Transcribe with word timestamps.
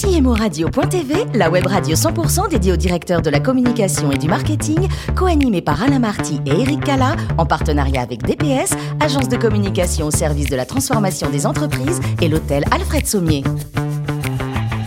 CMORadio.tv, 0.00 1.26
la 1.34 1.50
web 1.50 1.66
radio 1.66 1.94
100% 1.94 2.48
dédiée 2.48 2.72
aux 2.72 2.76
directeurs 2.76 3.20
de 3.20 3.28
la 3.28 3.38
communication 3.38 4.10
et 4.10 4.16
du 4.16 4.28
marketing, 4.28 4.88
co-animée 5.14 5.60
par 5.60 5.82
Alain 5.82 5.98
Marty 5.98 6.40
et 6.46 6.58
Eric 6.58 6.82
Cala, 6.84 7.16
en 7.36 7.44
partenariat 7.44 8.00
avec 8.00 8.22
DPS, 8.22 8.72
agence 9.00 9.28
de 9.28 9.36
communication 9.36 10.06
au 10.06 10.10
service 10.10 10.48
de 10.48 10.56
la 10.56 10.64
transformation 10.64 11.28
des 11.28 11.44
entreprises, 11.44 12.00
et 12.22 12.28
l'hôtel 12.28 12.64
Alfred 12.70 13.06
Sommier. 13.06 13.44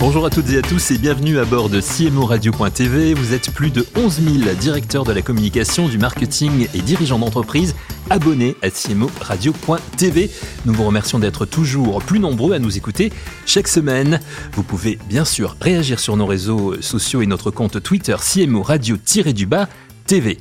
Bonjour 0.06 0.26
à 0.26 0.30
toutes 0.30 0.50
et 0.50 0.58
à 0.58 0.62
tous 0.62 0.92
et 0.92 0.98
bienvenue 0.98 1.40
à 1.40 1.46
bord 1.46 1.70
de 1.70 1.80
CMO 1.80 2.26
Radio.tv. 2.26 3.14
Vous 3.14 3.34
êtes 3.34 3.52
plus 3.52 3.72
de 3.72 3.86
11 3.96 4.20
000 4.44 4.54
directeurs 4.60 5.06
de 5.06 5.14
la 5.14 5.22
communication, 5.22 5.88
du 5.88 5.98
marketing 5.98 6.68
et 6.74 6.82
dirigeants 6.82 7.20
d'entreprise 7.20 7.74
abonnés 8.10 8.58
à 8.62 8.70
CMO 8.70 9.10
Radio.tv. 9.22 10.30
Nous 10.66 10.74
vous 10.74 10.84
remercions 10.84 11.20
d'être 11.20 11.46
toujours 11.46 12.04
plus 12.04 12.20
nombreux 12.20 12.52
à 12.52 12.60
nous 12.60 12.78
écouter 12.78 13.14
chaque 13.46 13.70
semaine. 13.70 14.20
Vous 14.52 14.64
pouvez 14.64 15.00
bien 15.08 15.24
sûr 15.24 15.56
réagir 15.62 16.02
sur 16.02 16.18
nos 16.18 16.26
réseaux 16.26 16.82
sociaux 16.82 17.22
et 17.22 17.26
notre 17.26 17.50
compte 17.50 17.82
Twitter 17.82 18.18
CMO 18.20 18.62
Radio-du-bas 18.62 19.70
TV. 20.06 20.38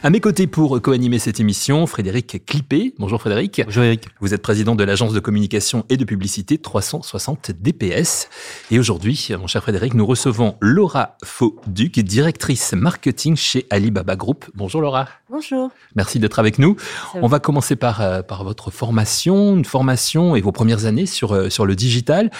À 0.00 0.10
mes 0.10 0.20
côtés 0.20 0.46
pour 0.46 0.80
co-animer 0.80 1.18
cette 1.18 1.38
émission, 1.38 1.86
Frédéric 1.86 2.44
Clippé. 2.46 2.94
Bonjour 2.98 3.20
Frédéric. 3.20 3.62
Bonjour 3.64 3.84
Eric. 3.84 4.08
Vous 4.20 4.34
êtes 4.34 4.42
président 4.42 4.74
de 4.74 4.82
l'agence 4.82 5.12
de 5.12 5.20
communication 5.20 5.84
et 5.90 5.96
de 5.96 6.04
publicité 6.04 6.58
360 6.58 7.52
DPS. 7.52 8.28
Et 8.70 8.78
aujourd'hui, 8.78 9.28
mon 9.38 9.46
cher 9.46 9.62
Frédéric, 9.62 9.94
nous 9.94 10.06
recevons 10.06 10.56
Laura 10.60 11.16
Fauduc, 11.22 12.00
directrice 12.00 12.72
marketing 12.72 13.36
chez 13.36 13.66
Alibaba 13.70 14.16
Group. 14.16 14.46
Bonjour 14.54 14.80
Laura. 14.80 15.08
Bonjour. 15.30 15.70
Merci 15.94 16.18
d'être 16.18 16.38
avec 16.38 16.58
nous. 16.58 16.76
On 17.14 17.28
va 17.28 17.38
commencer 17.38 17.76
par, 17.76 18.00
euh, 18.00 18.22
par 18.22 18.42
votre 18.42 18.70
formation, 18.70 19.56
une 19.56 19.64
formation 19.64 20.34
et 20.34 20.40
vos 20.40 20.52
premières 20.52 20.86
années 20.86 21.06
sur, 21.06 21.32
euh, 21.32 21.48
sur 21.48 21.64
le 21.64 21.76
digital. 21.76 22.30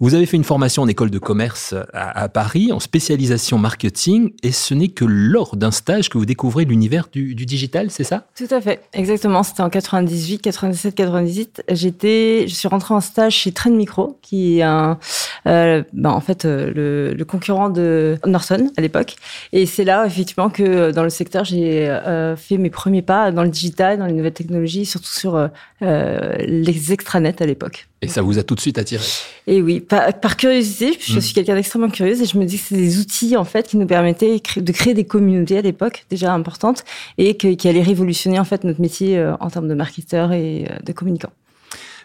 Vous 0.00 0.14
avez 0.14 0.26
fait 0.26 0.36
une 0.36 0.44
formation 0.44 0.82
en 0.82 0.88
école 0.88 1.10
de 1.10 1.18
commerce 1.18 1.74
à, 1.92 2.28
Paris, 2.28 2.72
en 2.72 2.80
spécialisation 2.80 3.58
marketing, 3.58 4.32
et 4.42 4.52
ce 4.52 4.74
n'est 4.74 4.88
que 4.88 5.04
lors 5.04 5.56
d'un 5.56 5.70
stage 5.70 6.08
que 6.08 6.18
vous 6.18 6.26
découvrez 6.26 6.64
l'univers 6.64 7.08
du, 7.12 7.34
digital, 7.34 7.90
c'est 7.90 8.04
ça? 8.04 8.26
Tout 8.36 8.46
à 8.50 8.60
fait, 8.60 8.82
exactement. 8.92 9.42
C'était 9.42 9.62
en 9.62 9.70
98, 9.70 10.40
97, 10.40 10.94
98. 10.94 11.64
J'étais, 11.70 12.44
je 12.48 12.54
suis 12.54 12.68
rentrée 12.68 12.94
en 12.94 13.00
stage 13.00 13.34
chez 13.34 13.52
Trend 13.52 13.70
Micro, 13.70 14.18
qui 14.22 14.58
est 14.58 14.62
un, 14.62 14.98
euh, 15.46 15.82
ben, 15.92 16.10
en 16.10 16.20
fait 16.20 16.44
euh, 16.44 17.14
le, 17.16 17.24
concurrent 17.24 17.70
de 17.70 18.18
Norton 18.26 18.70
à 18.76 18.80
l'époque. 18.80 19.16
Et 19.52 19.66
c'est 19.66 19.84
là 19.84 20.04
effectivement 20.06 20.50
que 20.50 20.90
dans 20.90 21.02
le 21.02 21.10
secteur 21.10 21.44
j'ai 21.44 21.88
euh, 21.88 22.36
fait 22.36 22.58
mes 22.58 22.70
premiers 22.70 23.02
pas 23.02 23.30
dans 23.30 23.42
le 23.42 23.48
digital, 23.48 23.98
dans 23.98 24.06
les 24.06 24.12
nouvelles 24.12 24.32
technologies, 24.32 24.86
surtout 24.86 25.12
sur 25.12 25.48
les 25.80 26.92
extranets 26.92 27.40
à 27.40 27.46
l'époque. 27.46 27.88
Et 28.02 28.08
ça 28.08 28.20
vous 28.20 28.36
a 28.38 28.42
tout 28.42 28.56
de 28.56 28.60
suite 28.60 28.78
attiré 28.78 29.04
Et 29.46 29.62
oui, 29.62 29.78
par, 29.78 30.36
curiosité, 30.36 30.98
je 31.00 31.16
hmm. 31.16 31.20
suis 31.20 31.34
quelqu'un 31.34 31.54
d'extrêmement 31.54 31.88
curieuse 31.88 32.20
et 32.20 32.26
je 32.26 32.36
me 32.36 32.44
dis 32.44 32.58
que 32.58 32.64
c'est 32.66 32.76
des 32.76 32.98
outils 32.98 33.36
en 33.36 33.44
fait 33.44 33.68
qui 33.68 33.76
nous 33.76 33.86
permettaient 33.86 34.40
de 34.56 34.72
créer 34.72 34.92
des 34.92 35.04
communautés 35.04 35.58
à 35.58 35.62
l'époque 35.62 36.04
déjà 36.10 36.34
importantes 36.34 36.84
et 37.16 37.36
qui 37.36 37.68
allaient 37.68 37.82
révolutionner 37.82 38.40
en 38.40 38.44
fait 38.44 38.64
notre 38.64 38.80
métier 38.80 39.16
euh, 39.18 39.34
en 39.38 39.50
termes 39.50 39.68
de 39.68 39.74
marketeurs 39.74 40.32
et 40.32 40.66
euh, 40.68 40.78
de 40.84 40.92
communicants. 40.92 41.32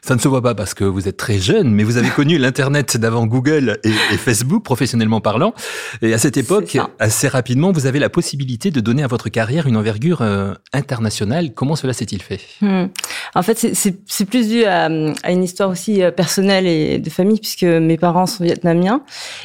Ça 0.07 0.15
ne 0.15 0.21
se 0.21 0.29
voit 0.29 0.41
pas 0.41 0.55
parce 0.55 0.73
que 0.73 0.85
vous 0.85 1.09
êtes 1.09 1.17
très 1.17 1.37
jeune, 1.37 1.69
mais 1.69 1.83
vous 1.83 1.97
avez 1.97 2.07
connu 2.07 2.37
l'Internet 2.37 2.95
d'avant 2.95 3.25
Google 3.25 3.77
et, 3.83 3.91
Facebook, 4.17 4.63
professionnellement 4.63 5.19
parlant. 5.19 5.53
Et 6.01 6.13
à 6.13 6.17
cette 6.17 6.37
époque, 6.37 6.77
assez 6.97 7.27
rapidement, 7.27 7.73
vous 7.73 7.87
avez 7.87 7.99
la 7.99 8.07
possibilité 8.07 8.71
de 8.71 8.79
donner 8.79 9.03
à 9.03 9.07
votre 9.07 9.27
carrière 9.27 9.67
une 9.67 9.75
envergure 9.75 10.21
euh, 10.21 10.53
internationale. 10.71 11.51
Comment 11.53 11.75
cela 11.75 11.91
s'est-il 11.91 12.21
fait? 12.21 12.39
Hmm. 12.61 12.85
En 13.35 13.41
fait, 13.41 13.67
c'est 13.73 14.25
plus 14.25 14.47
dû 14.47 14.63
à, 14.63 14.85
à, 14.85 15.31
une 15.31 15.43
histoire 15.43 15.69
aussi 15.69 16.01
euh, 16.01 16.09
personnelle 16.09 16.67
et 16.67 16.99
de 16.99 17.09
famille, 17.09 17.39
puisque 17.41 17.63
mes 17.63 17.97
parents 17.97 18.27
sont 18.27 18.45
vietnamiens. 18.45 19.01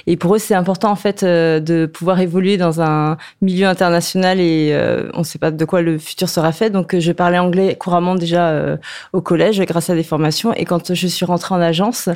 Et 0.06 0.16
pour 0.16 0.36
eux, 0.36 0.38
c'est 0.38 0.54
important 0.54 0.92
en 0.92 0.96
fait 0.96 1.24
euh, 1.24 1.58
de 1.58 1.86
pouvoir 1.86 2.20
évoluer 2.20 2.56
dans 2.56 2.80
un 2.80 3.16
milieu 3.40 3.66
international 3.66 4.38
et 4.38 4.80
on 5.12 5.18
ne 5.18 5.24
sait 5.24 5.40
pas 5.40 5.50
de 5.50 5.64
quoi 5.64 5.82
le 5.82 5.98
futur 5.98 6.28
sera 6.28 6.52
fait. 6.52 6.70
Donc, 6.70 6.96
je 6.96 7.10
parlais 7.10 7.40
anglais 7.40 7.74
couramment 7.74 8.14
déjà 8.14 8.78
au 9.12 9.20
collège 9.20 9.60
grâce 9.62 9.90
à 9.90 9.96
des 9.96 10.04
formations 10.04 10.51
et 10.56 10.64
quand 10.64 10.94
je 10.94 11.06
suis 11.06 11.24
rentrée 11.24 11.54
en 11.54 11.60
agence, 11.60 12.08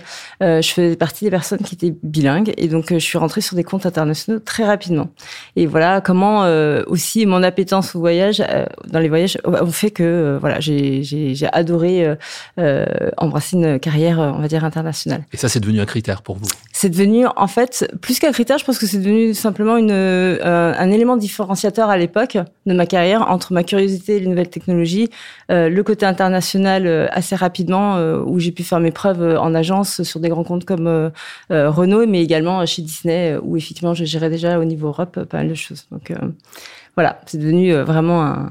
euh, 0.42 0.62
je 0.62 0.70
faisais 0.70 0.97
partie 0.97 1.24
des 1.24 1.30
personnes 1.30 1.58
qui 1.58 1.74
étaient 1.74 1.94
bilingues. 2.02 2.52
Et 2.56 2.69
donc, 2.69 2.92
euh, 2.92 2.98
je 2.98 3.04
suis 3.04 3.19
rentrée 3.19 3.41
sur 3.41 3.56
des 3.56 3.64
comptes 3.64 3.86
internationaux 3.86 4.41
très 4.41 4.64
rapidement. 4.64 5.08
Et 5.56 5.66
voilà 5.66 6.00
comment 6.00 6.44
euh, 6.44 6.82
aussi 6.86 7.26
mon 7.26 7.42
appétence 7.42 7.94
au 7.94 8.00
voyage, 8.00 8.42
dans 8.86 8.98
les 8.98 9.08
voyages, 9.08 9.38
ont 9.44 9.66
fait 9.66 9.91
que 9.91 10.38
voilà, 10.41 10.60
j'ai 10.60 11.48
adoré 11.52 12.16
embrasser 13.16 13.56
une 13.56 13.78
carrière, 13.78 14.19
on 14.19 14.41
va 14.41 14.48
dire, 14.48 14.64
internationale. 14.64 15.24
Et 15.32 15.36
ça, 15.36 15.48
c'est 15.48 15.60
devenu 15.60 15.80
un 15.80 15.86
critère 15.86 16.22
pour 16.22 16.36
vous? 16.36 16.48
C'est 16.78 16.91
devenu, 16.91 17.26
en 17.37 17.47
fait, 17.47 17.91
plus 18.03 18.19
qu'un 18.19 18.32
critère, 18.32 18.59
je 18.59 18.64
pense 18.64 18.78
que 18.78 18.87
c'est 18.87 18.98
devenu 18.98 19.32
simplement 19.32 19.76
une, 19.76 19.92
un 19.92 20.91
élément 20.91 21.16
différenciateur 21.16 21.88
à 21.88 21.97
l'époque 21.97 22.37
de 22.66 22.75
ma 22.75 22.84
carrière 22.84 23.31
entre 23.31 23.53
ma 23.53 23.64
curiosité 23.64 24.16
et 24.16 24.20
les 24.20 24.26
nouvelles 24.26 24.50
technologies, 24.50 25.09
le 25.48 25.81
côté 25.82 26.04
international 26.04 27.09
assez 27.12 27.34
rapidement 27.34 27.97
où 28.26 28.38
j'ai 28.38 28.53
pu 28.53 28.62
faire 28.62 28.81
mes 28.81 28.91
preuves 28.91 29.22
euh, 29.22 29.38
en 29.38 29.54
agence 29.54 30.03
sur 30.03 30.20
des 30.20 30.28
grands 30.28 30.44
comptes 30.44 30.65
comme 30.65 30.86
euh, 30.86 31.10
euh, 31.50 31.70
Renault, 31.70 32.06
mais 32.06 32.22
également 32.22 32.65
chez 32.66 32.82
Disney, 32.82 33.36
où 33.42 33.56
effectivement 33.56 33.94
je 33.94 34.04
gérais 34.04 34.31
déjà 34.31 34.59
au 34.59 34.65
niveau 34.65 34.88
Europe 34.88 35.25
pas 35.25 35.38
mal 35.38 35.48
de 35.48 35.54
choses. 35.54 35.86
Donc 35.91 36.12
voilà, 36.94 37.20
c'est 37.26 37.38
devenu 37.38 37.72
vraiment 37.75 38.25
un, 38.25 38.48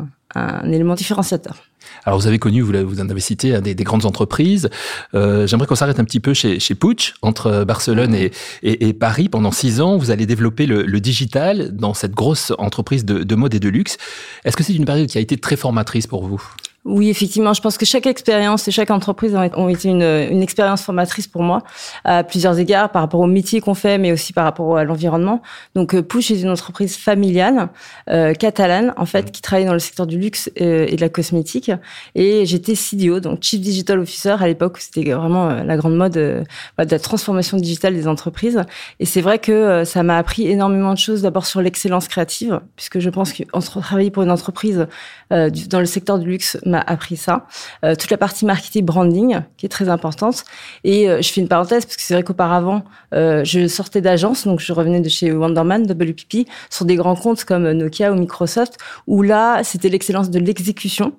élément 0.65 0.95
différenciateur. 0.95 1.55
Alors 2.03 2.19
vous 2.19 2.27
avez 2.27 2.39
connu, 2.39 2.61
vous, 2.61 2.73
vous 2.85 2.99
en 2.99 3.09
avez 3.09 3.19
cité, 3.19 3.59
des, 3.61 3.75
grandes 3.75 4.05
entreprises. 4.05 4.69
J'aimerais 5.13 5.67
qu'on 5.67 5.75
s'arrête 5.75 5.99
un 5.99 6.03
petit 6.03 6.19
peu 6.19 6.33
chez, 6.33 6.59
chez 6.59 6.75
Puch, 6.75 7.13
entre 7.21 7.63
Barcelone 7.63 8.15
et, 8.15 8.31
et, 8.63 8.93
Paris. 8.93 9.29
Pendant 9.29 9.51
six 9.51 9.81
ans, 9.81 9.97
vous 9.97 10.11
allez 10.11 10.25
développer 10.25 10.65
le, 10.65 10.99
digital 10.99 11.75
dans 11.75 11.93
cette 11.93 12.13
grosse 12.13 12.51
entreprise 12.57 13.05
de, 13.05 13.23
de 13.23 13.35
mode 13.35 13.53
et 13.53 13.59
de 13.59 13.69
luxe. 13.69 13.97
Est-ce 14.43 14.57
que 14.57 14.63
c'est 14.63 14.73
une 14.73 14.85
période 14.85 15.07
qui 15.07 15.17
a 15.17 15.21
été 15.21 15.37
très 15.37 15.55
formatrice 15.55 16.07
pour 16.07 16.27
vous? 16.27 16.41
Oui, 16.85 17.09
effectivement, 17.09 17.53
je 17.53 17.61
pense 17.61 17.79
que 17.79 17.85
chaque 17.85 18.05
expérience 18.05 18.67
et 18.67 18.71
chaque 18.71 18.91
entreprise 18.91 19.35
ont 19.35 19.69
été 19.69 19.89
une, 19.89 20.03
une 20.03 20.43
expérience 20.43 20.83
formatrice 20.83 21.27
pour 21.27 21.41
moi 21.41 21.63
à 22.03 22.23
plusieurs 22.23 22.59
égards 22.59 22.91
par 22.91 23.01
rapport 23.01 23.21
au 23.21 23.25
métier 23.27 23.59
qu'on 23.59 23.73
fait, 23.73 23.97
mais 23.97 24.11
aussi 24.11 24.33
par 24.33 24.43
rapport 24.43 24.77
à 24.77 24.83
l'environnement. 24.83 25.41
Donc, 25.73 25.95
euh, 25.95 26.03
Push 26.03 26.29
est 26.29 26.41
une 26.41 26.49
entreprise 26.49 26.95
familiale 26.95 27.69
euh, 28.09 28.33
catalane 28.33 28.93
en 28.97 29.05
fait 29.07 29.31
qui 29.31 29.41
travaille 29.41 29.65
dans 29.65 29.73
le 29.73 29.79
secteur 29.79 30.05
du 30.05 30.19
luxe 30.19 30.51
euh, 30.61 30.85
et 30.87 30.95
de 30.95 31.01
la 31.01 31.09
cosmétique. 31.09 31.71
Et 32.13 32.45
j'étais 32.45 32.75
CDO, 32.75 33.19
donc 33.19 33.41
Chief 33.41 33.59
Digital 33.59 33.99
Officer 33.99 34.35
à 34.39 34.47
l'époque 34.47 34.77
où 34.77 34.79
c'était 34.79 35.11
vraiment 35.11 35.49
euh, 35.49 35.63
la 35.63 35.77
grande 35.77 35.95
mode 35.95 36.13
de 36.13 36.43
la 36.77 36.99
transformation 36.99 37.57
digitale 37.57 37.95
des 37.95 38.07
entreprises. 38.07 38.61
Et 38.99 39.05
c'est 39.05 39.21
vrai 39.21 39.39
que 39.39 39.83
ça 39.85 40.03
m'a 40.03 40.17
appris 40.17 40.47
énormément 40.47 40.93
de 40.93 40.99
choses. 40.99 41.23
D'abord 41.23 41.47
sur 41.47 41.61
l'excellence 41.61 42.07
créative, 42.07 42.61
puisque 42.75 42.99
je 42.99 43.09
pense 43.09 43.33
qu'on 43.33 43.59
travailler 43.59 44.11
pour 44.11 44.21
une 44.21 44.31
entreprise 44.31 44.87
dans 45.29 45.79
le 45.79 45.85
secteur 45.85 46.19
du 46.19 46.27
luxe 46.27 46.57
appris 46.79 47.17
ça. 47.17 47.47
Euh, 47.83 47.95
toute 47.95 48.09
la 48.09 48.17
partie 48.17 48.45
marketing 48.45 48.85
branding 48.85 49.39
qui 49.57 49.65
est 49.65 49.69
très 49.69 49.89
importante. 49.89 50.43
Et 50.83 51.09
euh, 51.09 51.21
je 51.21 51.31
fais 51.31 51.41
une 51.41 51.47
parenthèse 51.47 51.85
parce 51.85 51.97
que 51.97 52.01
c'est 52.01 52.13
vrai 52.13 52.23
qu'auparavant, 52.23 52.83
euh, 53.13 53.43
je 53.43 53.67
sortais 53.67 54.01
d'agence, 54.01 54.45
donc 54.45 54.59
je 54.59 54.73
revenais 54.73 55.01
de 55.01 55.09
chez 55.09 55.31
Wonderman, 55.31 55.83
WPP, 55.83 56.47
sur 56.69 56.85
des 56.85 56.95
grands 56.95 57.15
comptes 57.15 57.43
comme 57.43 57.71
Nokia 57.71 58.11
ou 58.11 58.15
Microsoft, 58.15 58.77
où 59.07 59.21
là, 59.21 59.63
c'était 59.63 59.89
l'excellence 59.89 60.29
de 60.29 60.39
l'exécution, 60.39 61.13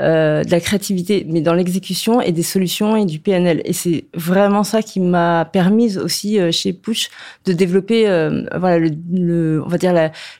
de 0.00 0.50
la 0.50 0.60
créativité, 0.60 1.26
mais 1.28 1.40
dans 1.40 1.54
l'exécution 1.54 2.20
et 2.20 2.32
des 2.32 2.42
solutions 2.42 2.96
et 2.96 3.04
du 3.04 3.18
PNL. 3.18 3.62
Et 3.64 3.72
c'est 3.72 4.04
vraiment 4.14 4.64
ça 4.64 4.82
qui 4.82 5.00
m'a 5.00 5.44
permis 5.44 5.98
aussi 5.98 6.38
chez 6.52 6.72
Push 6.72 7.10
de 7.44 7.52
développer, 7.52 8.04
voilà, 8.56 8.78
le, 8.78 9.62
on 9.64 9.68
va 9.68 9.78
dire 9.78 9.92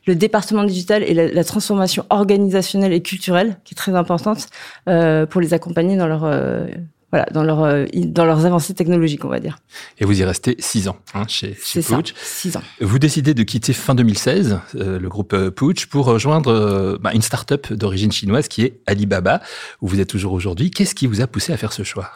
le 0.07 0.15
département 0.15 0.65
digital 0.65 1.03
et 1.03 1.15
la, 1.15 1.29
la 1.29 1.45
transformation 1.45 2.05
organisationnelle 2.11 2.93
et 2.93 3.03
culturelle 3.03 3.57
qui 3.65 3.75
est 3.75 3.77
très 3.77 3.95
importante 3.95 4.13
euh, 4.23 4.47
pour 4.87 5.41
les 5.41 5.55
accompagner 5.55 5.97
dans 5.97 6.07
leur 6.07 6.25
euh, 6.25 6.67
voilà, 7.11 7.27
dans, 7.31 7.45
leur, 7.45 7.63
euh, 7.63 7.85
dans 7.93 8.25
leurs 8.25 8.47
avancées 8.47 8.73
technologiques, 8.73 9.27
on 9.27 9.29
va 9.29 9.39
dire. 9.39 9.59
Et 9.99 10.07
vous 10.07 10.19
y 10.19 10.25
restez 10.25 10.57
six 10.59 10.89
ans 10.89 10.97
hein, 11.13 11.25
chez, 11.29 11.55
chez 11.63 11.83
Pooch. 11.83 12.15
six 12.17 12.57
ans. 12.57 12.63
Vous 12.81 12.99
décidez 12.99 13.35
de 13.35 13.43
quitter 13.43 13.75
fin 13.75 13.95
2016 13.95 14.59
le 14.75 15.09
groupe 15.09 15.37
Pooch 15.51 15.87
pour 15.87 16.07
rejoindre 16.07 16.99
bah, 17.03 17.11
une 17.13 17.21
start-up 17.21 17.71
d'origine 17.71 18.13
chinoise 18.13 18.49
qui 18.49 18.63
est 18.63 18.81
Alibaba, 18.87 19.43
où 19.83 19.89
vous 19.89 20.01
êtes 20.01 20.09
toujours 20.09 20.33
aujourd'hui. 20.33 20.71
Qu'est-ce 20.71 20.95
qui 20.95 21.07
vous 21.07 21.21
a 21.21 21.27
poussé 21.27 21.53
à 21.53 21.59
faire 21.59 21.75
ce 21.75 21.83
choix? 21.83 22.11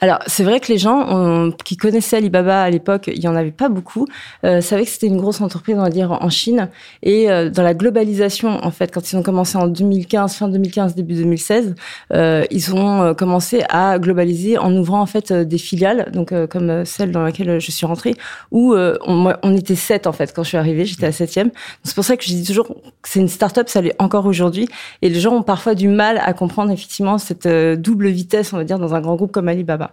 Alors, 0.00 0.18
c'est 0.26 0.44
vrai 0.44 0.60
que 0.60 0.70
les 0.70 0.78
gens 0.78 1.50
qui 1.64 1.76
connaissaient 1.76 2.16
Alibaba 2.16 2.62
à 2.62 2.70
l'époque, 2.70 3.08
il 3.12 3.22
y 3.22 3.28
en 3.28 3.36
avait 3.36 3.50
pas 3.50 3.68
beaucoup, 3.68 4.06
euh, 4.44 4.60
savaient 4.60 4.84
que 4.84 4.90
c'était 4.90 5.06
une 5.06 5.16
grosse 5.16 5.40
entreprise, 5.40 5.76
on 5.78 5.82
va 5.82 5.90
dire, 5.90 6.12
en 6.12 6.28
Chine. 6.28 6.68
Et 7.02 7.30
euh, 7.30 7.50
dans 7.50 7.62
la 7.62 7.74
globalisation, 7.74 8.64
en 8.64 8.70
fait, 8.70 8.92
quand 8.92 9.10
ils 9.10 9.16
ont 9.16 9.22
commencé 9.22 9.56
en 9.56 9.66
2015, 9.66 10.34
fin 10.34 10.48
2015, 10.48 10.94
début 10.94 11.14
2016, 11.14 11.74
euh, 12.12 12.44
ils 12.50 12.74
ont 12.74 13.02
euh, 13.02 13.14
commencé 13.14 13.62
à 13.68 13.98
globaliser 13.98 14.58
en 14.58 14.74
ouvrant 14.76 15.00
en 15.00 15.06
fait 15.06 15.32
des 15.32 15.58
filiales, 15.58 16.10
donc 16.12 16.32
comme 16.48 16.84
celle 16.84 17.10
dans 17.10 17.22
laquelle 17.22 17.60
je 17.60 17.70
suis 17.70 17.86
rentrée, 17.86 18.14
où 18.50 18.74
on, 18.74 19.32
on, 19.42 19.56
était 19.56 19.74
sept 19.74 20.06
en 20.06 20.12
fait 20.12 20.32
quand 20.34 20.42
je 20.42 20.48
suis 20.48 20.58
arrivée, 20.58 20.84
j'étais 20.84 21.06
à 21.06 21.12
septième. 21.12 21.50
C'est 21.82 21.94
pour 21.94 22.04
ça 22.04 22.16
que 22.16 22.24
je 22.24 22.30
dis 22.30 22.44
toujours 22.44 22.68
que 22.68 23.08
c'est 23.08 23.20
une 23.20 23.28
start-up, 23.28 23.68
ça 23.68 23.80
l'est 23.80 23.94
encore 23.98 24.26
aujourd'hui. 24.26 24.68
Et 25.02 25.08
les 25.08 25.20
gens 25.20 25.34
ont 25.34 25.42
parfois 25.42 25.74
du 25.74 25.88
mal 25.88 26.20
à 26.24 26.32
comprendre 26.32 26.70
effectivement 26.70 27.18
cette 27.18 27.48
double 27.48 28.08
vitesse, 28.08 28.52
on 28.52 28.56
va 28.56 28.64
dire, 28.64 28.78
dans 28.78 28.94
un 28.94 29.00
grand 29.00 29.16
groupe 29.16 29.32
comme 29.32 29.48
Alibaba. 29.48 29.85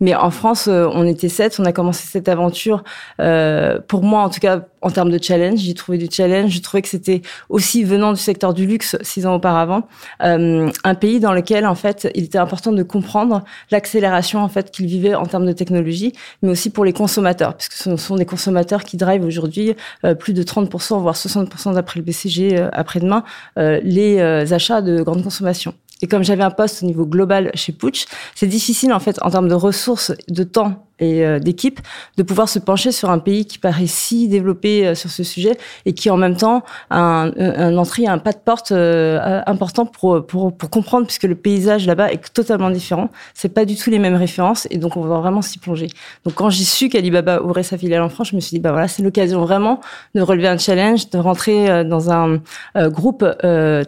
Mais 0.00 0.14
en 0.14 0.30
France, 0.30 0.68
euh, 0.68 0.88
on 0.92 1.06
était 1.06 1.28
sept, 1.28 1.56
on 1.58 1.64
a 1.64 1.72
commencé 1.72 2.06
cette 2.06 2.28
aventure. 2.28 2.84
Euh, 3.20 3.78
pour 3.86 4.02
moi, 4.02 4.22
en 4.22 4.30
tout 4.30 4.40
cas, 4.40 4.62
en 4.80 4.90
termes 4.90 5.10
de 5.10 5.22
challenge, 5.22 5.58
j'ai 5.58 5.74
trouvé 5.74 5.98
du 5.98 6.08
challenge. 6.10 6.52
Je 6.52 6.60
trouvais 6.60 6.82
que 6.82 6.88
c'était 6.88 7.22
aussi 7.48 7.84
venant 7.84 8.12
du 8.12 8.20
secteur 8.20 8.54
du 8.54 8.66
luxe 8.66 8.96
six 9.02 9.26
ans 9.26 9.34
auparavant, 9.34 9.88
euh, 10.22 10.70
un 10.84 10.94
pays 10.94 11.20
dans 11.20 11.32
lequel 11.32 11.66
en 11.66 11.74
fait, 11.74 12.08
il 12.14 12.24
était 12.24 12.38
important 12.38 12.72
de 12.72 12.82
comprendre 12.82 13.44
l'accélération 13.70 14.40
en 14.40 14.48
fait 14.48 14.70
qu'il 14.70 14.86
vivait 14.86 15.14
en 15.14 15.26
termes 15.26 15.46
de 15.46 15.52
technologie, 15.52 16.12
mais 16.42 16.50
aussi 16.50 16.70
pour 16.70 16.84
les 16.84 16.92
consommateurs, 16.92 17.56
puisque 17.56 17.72
ce 17.72 17.96
sont 17.96 18.16
des 18.16 18.26
consommateurs 18.26 18.84
qui 18.84 18.96
drivent 18.96 19.24
aujourd'hui 19.24 19.74
plus 20.20 20.32
de 20.32 20.42
30%, 20.42 21.00
voire 21.00 21.14
60% 21.14 21.74
d'après 21.74 21.98
le 21.98 22.04
BCG 22.04 22.68
après-demain, 22.72 23.24
les 23.56 24.20
achats 24.52 24.82
de 24.82 25.02
grande 25.02 25.22
consommation. 25.22 25.74
Et 26.02 26.06
comme 26.06 26.22
j'avais 26.22 26.44
un 26.44 26.50
poste 26.50 26.82
au 26.82 26.86
niveau 26.86 27.06
global 27.06 27.50
chez 27.54 27.72
Putsch, 27.72 28.06
c'est 28.34 28.46
difficile 28.46 28.92
en 28.92 29.00
fait 29.00 29.18
en 29.22 29.30
termes 29.30 29.48
de 29.48 29.54
ressources, 29.54 30.12
de 30.28 30.44
temps 30.44 30.87
et 31.00 31.24
euh, 31.24 31.38
d'équipe 31.38 31.80
de 32.16 32.22
pouvoir 32.22 32.48
se 32.48 32.58
pencher 32.58 32.92
sur 32.92 33.10
un 33.10 33.18
pays 33.18 33.46
qui 33.46 33.58
paraît 33.58 33.86
si 33.86 34.28
développé 34.28 34.86
euh, 34.86 34.94
sur 34.94 35.10
ce 35.10 35.22
sujet 35.22 35.56
et 35.86 35.92
qui 35.92 36.10
en 36.10 36.16
même 36.16 36.36
temps 36.36 36.64
a 36.90 37.00
un, 37.00 37.32
un 37.38 37.76
entrée, 37.76 38.06
un 38.06 38.18
pas 38.18 38.32
de 38.32 38.38
porte 38.38 38.72
euh, 38.72 39.40
important 39.46 39.86
pour, 39.86 40.26
pour, 40.26 40.56
pour 40.56 40.70
comprendre 40.70 41.06
puisque 41.06 41.24
le 41.24 41.34
paysage 41.34 41.86
là-bas 41.86 42.12
est 42.12 42.32
totalement 42.32 42.70
différent. 42.70 43.10
C'est 43.34 43.48
pas 43.48 43.64
du 43.64 43.76
tout 43.76 43.90
les 43.90 43.98
mêmes 43.98 44.16
références 44.16 44.66
et 44.70 44.78
donc 44.78 44.96
on 44.96 45.02
va 45.02 45.18
vraiment 45.18 45.42
s'y 45.42 45.58
plonger. 45.58 45.88
Donc 46.24 46.34
quand 46.34 46.50
j'ai 46.50 46.64
su 46.64 46.88
qu'Alibaba 46.88 47.42
ouvrait 47.42 47.62
sa 47.62 47.78
filiale 47.78 48.02
en 48.02 48.08
France, 48.08 48.28
je 48.30 48.36
me 48.36 48.40
suis 48.40 48.56
dit 48.56 48.60
bah 48.60 48.72
voilà 48.72 48.88
c'est 48.88 49.02
l'occasion 49.02 49.40
vraiment 49.40 49.80
de 50.14 50.20
relever 50.20 50.48
un 50.48 50.58
challenge, 50.58 51.10
de 51.10 51.18
rentrer 51.18 51.84
dans 51.84 52.10
un 52.10 52.40
groupe 52.76 53.24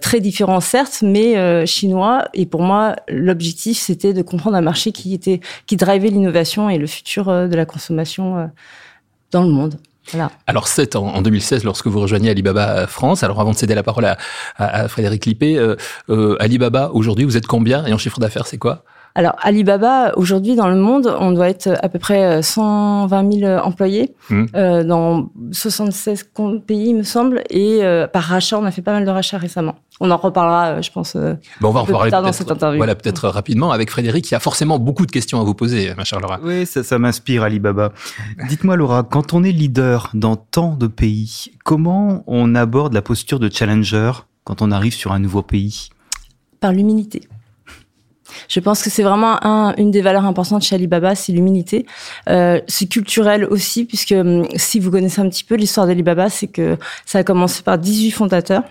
très 0.01 0.21
différent 0.21 0.61
certes 0.61 1.01
mais 1.03 1.67
chinois 1.67 2.25
et 2.35 2.47
pour 2.47 2.63
moi 2.63 2.97
l'objectif 3.09 3.79
c'était 3.79 4.13
de 4.13 4.23
comprendre 4.23 4.56
un 4.56 4.61
marché 4.61 4.93
qui 4.93 5.15
était 5.15 5.41
qui 5.67 5.77
drivait 5.77 6.09
l'innovation 6.09 6.71
et 6.71 6.79
le 6.79 6.87
futur 6.87 7.00
euh, 7.29 7.49
de 7.49 7.56
la 7.56 7.67
consommation 7.67 8.38
euh, 8.38 8.47
dans 9.31 9.43
le 9.43 9.50
monde. 9.50 9.76
Alors, 10.47 10.67
c'est 10.67 10.97
en, 10.97 11.23
2016, 11.23 11.62
lorsque 11.62 11.87
vous 11.87 12.00
rejoignez 12.00 12.31
Alibaba 12.31 12.87
France. 12.88 13.23
Alors, 13.23 13.41
avant 13.41 13.52
de 13.52 13.56
céder 13.56 13.75
la 13.76 13.85
parole 13.85 14.17
à, 14.56 14.88
Frédéric 14.88 15.25
Lippé, 15.26 15.56
euh, 15.56 16.37
Alibaba, 16.41 16.91
aujourd'hui, 16.93 17.25
vous 17.25 17.37
êtes 17.37 17.47
combien? 17.47 17.87
Et 17.87 17.93
en 17.93 17.99
chiffre 17.99 18.19
d'affaires, 18.19 18.47
c'est 18.47 18.58
quoi? 18.58 18.82
Alors, 19.15 19.35
Alibaba, 19.41 20.12
aujourd'hui, 20.17 20.55
dans 20.55 20.69
le 20.69 20.77
monde, 20.77 21.15
on 21.19 21.33
doit 21.33 21.49
être 21.49 21.69
à 21.83 21.89
peu 21.89 21.99
près 21.99 22.43
120 22.43 23.33
000 23.41 23.59
employés 23.59 24.15
mmh. 24.31 24.83
dans 24.85 25.31
76 25.53 26.31
pays, 26.67 26.91
il 26.91 26.97
me 26.97 27.03
semble. 27.03 27.43
Et 27.51 27.83
par 28.12 28.23
rachat, 28.23 28.59
on 28.59 28.65
a 28.65 28.71
fait 28.71 28.83
pas 28.83 28.93
mal 28.93 29.05
de 29.05 29.11
rachats 29.11 29.39
récemment 29.39 29.75
on 30.01 30.11
en 30.11 30.17
reparlera, 30.17 30.67
euh, 30.67 30.83
je 30.83 30.91
pense, 30.91 31.15
euh, 31.15 31.35
bon, 31.61 31.69
on 31.69 31.73
va 31.73 31.81
en 31.81 31.85
plus 31.85 32.11
tard 32.11 32.23
dans 32.23 32.33
cette 32.33 32.51
interview. 32.51 32.79
Voilà, 32.79 32.95
peut-être 32.95 33.29
rapidement 33.29 33.71
avec 33.71 33.91
Frédéric, 33.91 34.25
qui 34.25 34.35
a 34.35 34.41
forcément 34.41 34.79
beaucoup 34.79 35.05
de 35.05 35.11
questions 35.11 35.41
à 35.41 35.45
vous 35.45 35.55
poser, 35.55 35.95
ma 35.95 36.05
chère 36.05 36.21
Laura. 36.21 36.41
Oui, 36.43 36.65
ça, 36.65 36.83
ça 36.83 36.99
m'inspire, 36.99 37.43
Alibaba. 37.43 37.93
Dites-moi, 38.49 38.77
Laura, 38.77 39.03
quand 39.03 39.35
on 39.35 39.45
est 39.45 39.53
leader 39.53 40.11
dans 40.15 40.37
tant 40.37 40.75
de 40.75 40.87
pays, 40.87 41.53
comment 41.65 42.25
on 42.27 42.55
aborde 42.55 42.95
la 42.95 43.03
posture 43.03 43.39
de 43.39 43.51
challenger 43.53 44.13
quand 44.45 44.63
on 44.63 44.71
arrive 44.71 44.95
sur 44.95 45.13
un 45.13 45.19
nouveau 45.19 45.43
pays? 45.43 45.91
Par 46.61 46.73
l'humilité. 46.73 47.21
Je 48.49 48.61
pense 48.61 48.83
que 48.83 48.91
c'est 48.91 49.03
vraiment 49.03 49.45
un, 49.45 49.75
une 49.77 49.91
des 49.91 50.03
valeurs 50.03 50.25
importantes 50.25 50.63
chez 50.63 50.75
Alibaba, 50.75 51.15
c'est 51.15 51.33
l'humilité. 51.33 51.87
Euh, 52.29 52.61
c'est 52.67 52.87
culturel 52.87 53.45
aussi, 53.45 53.85
puisque 53.85 54.13
hum, 54.13 54.47
si 54.57 54.81
vous 54.81 54.91
connaissez 54.91 55.21
un 55.21 55.29
petit 55.29 55.45
peu 55.45 55.55
l'histoire 55.55 55.87
d'Alibaba, 55.87 56.31
c'est 56.31 56.49
que 56.49 56.77
ça 57.07 57.19
a 57.19 57.25
commencé 57.25 57.63
par 57.63 57.79
18 57.79 58.11
fondateurs 58.11 58.63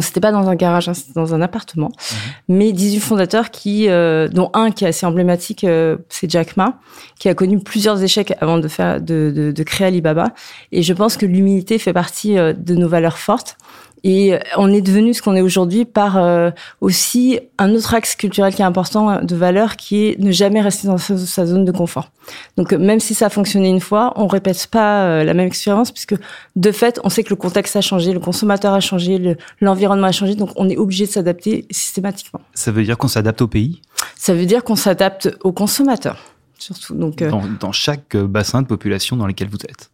c'était 0.00 0.20
pas 0.20 0.30
dans 0.30 0.48
un 0.48 0.54
garage, 0.54 0.88
hein, 0.88 0.94
c'était 0.94 1.14
dans 1.14 1.34
un 1.34 1.40
appartement. 1.40 1.88
Mhm. 1.88 2.56
Mais 2.56 2.72
18 2.72 3.00
fondateurs 3.00 3.50
qui, 3.50 3.88
euh, 3.88 4.28
dont 4.28 4.50
un 4.54 4.70
qui 4.70 4.84
est 4.84 4.88
assez 4.88 5.04
emblématique, 5.04 5.64
euh, 5.64 5.96
c'est 6.08 6.30
Jack 6.30 6.56
Ma, 6.56 6.78
qui 7.18 7.28
a 7.28 7.34
connu 7.34 7.58
plusieurs 7.58 8.02
échecs 8.02 8.32
avant 8.40 8.58
de 8.58 8.68
faire, 8.68 9.00
de, 9.00 9.32
de, 9.34 9.50
de 9.50 9.62
créer 9.62 9.88
Alibaba. 9.88 10.32
Et 10.70 10.82
je 10.82 10.92
pense 10.92 11.16
que 11.16 11.26
l'humilité 11.26 11.78
fait 11.78 11.92
partie 11.92 12.38
euh, 12.38 12.52
de 12.52 12.74
nos 12.74 12.88
valeurs 12.88 13.18
fortes. 13.18 13.56
Et 14.04 14.38
on 14.56 14.72
est 14.72 14.80
devenu 14.80 15.14
ce 15.14 15.22
qu'on 15.22 15.36
est 15.36 15.40
aujourd'hui 15.40 15.84
par 15.84 16.16
euh, 16.16 16.50
aussi 16.80 17.38
un 17.58 17.74
autre 17.74 17.94
axe 17.94 18.14
culturel 18.14 18.54
qui 18.54 18.62
est 18.62 18.64
important 18.64 19.22
de 19.22 19.36
valeur, 19.36 19.76
qui 19.76 20.06
est 20.06 20.18
ne 20.18 20.30
jamais 20.30 20.60
rester 20.60 20.86
dans 20.86 20.98
sa, 20.98 21.46
zone 21.46 21.64
de 21.64 21.72
confort. 21.72 22.10
Donc 22.56 22.72
même 22.72 23.00
si 23.00 23.14
ça 23.14 23.26
a 23.26 23.28
fonctionné 23.28 23.68
une 23.68 23.80
fois, 23.80 24.12
on 24.16 24.26
répète 24.26 24.66
pas 24.68 25.04
euh, 25.04 25.24
la 25.24 25.34
même 25.34 25.46
expérience 25.46 25.90
puisque 25.90 26.14
de 26.56 26.72
fait, 26.72 27.00
on 27.04 27.08
sait 27.08 27.24
que 27.24 27.30
le 27.30 27.36
contexte 27.36 27.76
a 27.76 27.80
changé, 27.80 28.12
le 28.12 28.20
consommateur 28.20 28.72
a 28.72 28.80
changé, 28.80 29.36
l'environnement 29.60 30.06
a 30.06 30.12
changé, 30.12 30.34
donc 30.34 30.50
on 30.56 30.68
est 30.68 30.76
obligé 30.76 31.06
de 31.06 31.10
s'adapter 31.10 31.66
systématiquement. 31.70 32.40
Ça 32.54 32.72
veut 32.72 32.84
dire 32.84 32.96
qu'on 32.96 33.08
s'adapte 33.08 33.42
au 33.42 33.48
pays? 33.48 33.80
Ça 34.16 34.34
veut 34.34 34.46
dire 34.46 34.64
qu'on 34.64 34.76
s'adapte 34.76 35.36
aux 35.42 35.52
consommateurs 35.52 36.18
surtout. 36.58 36.94
Donc 36.94 37.22
euh, 37.22 37.30
dans, 37.30 37.42
dans 37.58 37.72
chaque 37.72 38.16
bassin 38.16 38.62
de 38.62 38.66
population 38.66 39.16
dans 39.16 39.26
lequel 39.26 39.48
vous 39.48 39.58
êtes? 39.68 39.90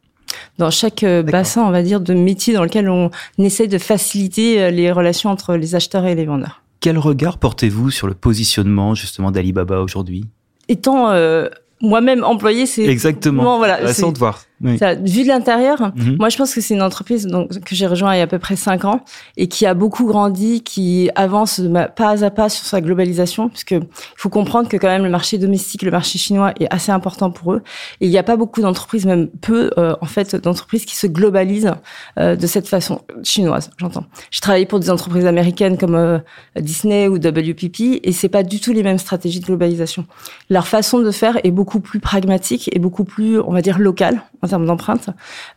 Dans 0.58 0.70
chaque 0.70 1.02
euh, 1.02 1.22
bassin, 1.22 1.62
on 1.64 1.70
va 1.70 1.82
dire, 1.82 2.00
de 2.00 2.14
métier 2.14 2.54
dans 2.54 2.62
lequel 2.62 2.88
on 2.88 3.10
essaie 3.38 3.66
de 3.66 3.78
faciliter 3.78 4.62
euh, 4.62 4.70
les 4.70 4.90
relations 4.92 5.30
entre 5.30 5.56
les 5.56 5.74
acheteurs 5.74 6.04
et 6.06 6.14
les 6.14 6.24
vendeurs. 6.24 6.62
Quel 6.80 6.98
regard 6.98 7.38
portez-vous 7.38 7.90
sur 7.90 8.06
le 8.06 8.14
positionnement 8.14 8.94
justement 8.94 9.30
d'Alibaba 9.30 9.80
aujourd'hui? 9.80 10.26
Étant 10.68 11.10
euh, 11.10 11.48
moi-même 11.80 12.24
employé, 12.24 12.66
c'est 12.66 12.84
exactement. 12.84 13.58
Voilà, 13.58 13.80
de 13.80 14.18
voir. 14.18 14.44
Vu 14.60 15.22
de 15.22 15.28
l'intérieur, 15.28 15.92
mhm. 15.94 16.16
moi 16.18 16.28
je 16.28 16.36
pense 16.36 16.54
que 16.54 16.60
c'est 16.60 16.74
une 16.74 16.82
entreprise 16.82 17.26
donc, 17.26 17.60
que 17.60 17.74
j'ai 17.74 17.86
rejoint 17.86 18.14
il 18.14 18.18
y 18.18 18.20
a 18.20 18.24
à 18.24 18.26
peu 18.26 18.38
près 18.38 18.56
cinq 18.56 18.84
ans 18.84 19.04
et 19.36 19.48
qui 19.48 19.66
a 19.66 19.74
beaucoup 19.74 20.06
grandi, 20.06 20.62
qui 20.62 21.10
avance 21.14 21.60
pas 21.94 22.24
à 22.24 22.30
pas 22.30 22.48
sur 22.48 22.66
sa 22.66 22.80
globalisation, 22.80 23.48
puisque 23.48 23.72
il 23.72 23.86
faut 24.16 24.28
comprendre 24.28 24.68
que 24.68 24.76
quand 24.76 24.88
même 24.88 25.04
le 25.04 25.10
marché 25.10 25.38
domestique, 25.38 25.82
le 25.82 25.90
marché 25.90 26.18
chinois 26.18 26.52
est 26.60 26.72
assez 26.72 26.92
important 26.92 27.30
pour 27.30 27.54
eux. 27.54 27.62
Et 28.00 28.06
il 28.06 28.10
n'y 28.10 28.18
a 28.18 28.22
pas 28.22 28.36
beaucoup 28.36 28.60
d'entreprises, 28.60 29.06
même 29.06 29.28
peu 29.28 29.70
euh, 29.78 29.94
en 30.00 30.06
fait, 30.06 30.36
d'entreprises 30.36 30.84
qui 30.84 30.96
se 30.96 31.06
globalisent 31.06 31.72
euh, 32.18 32.36
de 32.36 32.46
cette 32.46 32.68
façon 32.68 33.02
chinoise. 33.22 33.70
J'entends. 33.78 34.04
J'ai 34.30 34.40
travaillé 34.40 34.66
pour 34.66 34.80
des 34.80 34.90
entreprises 34.90 35.26
américaines 35.26 35.78
comme 35.78 35.94
euh, 35.94 36.18
Disney 36.58 37.08
ou 37.08 37.16
WPP 37.16 38.00
et 38.02 38.12
c'est 38.12 38.28
pas 38.28 38.42
du 38.42 38.60
tout 38.60 38.72
les 38.72 38.82
mêmes 38.82 38.98
stratégies 38.98 39.40
de 39.40 39.46
globalisation. 39.46 40.06
Leur 40.50 40.66
façon 40.66 41.00
de 41.00 41.10
faire 41.10 41.38
est 41.44 41.50
beaucoup 41.50 41.80
plus 41.80 42.00
pragmatique 42.00 42.70
et 42.72 42.78
beaucoup 42.78 43.04
plus, 43.04 43.40
on 43.40 43.52
va 43.52 43.62
dire, 43.62 43.78
locale 43.78 44.22
en 44.46 44.48
termes 44.48 44.66
d'empreinte. 44.66 45.10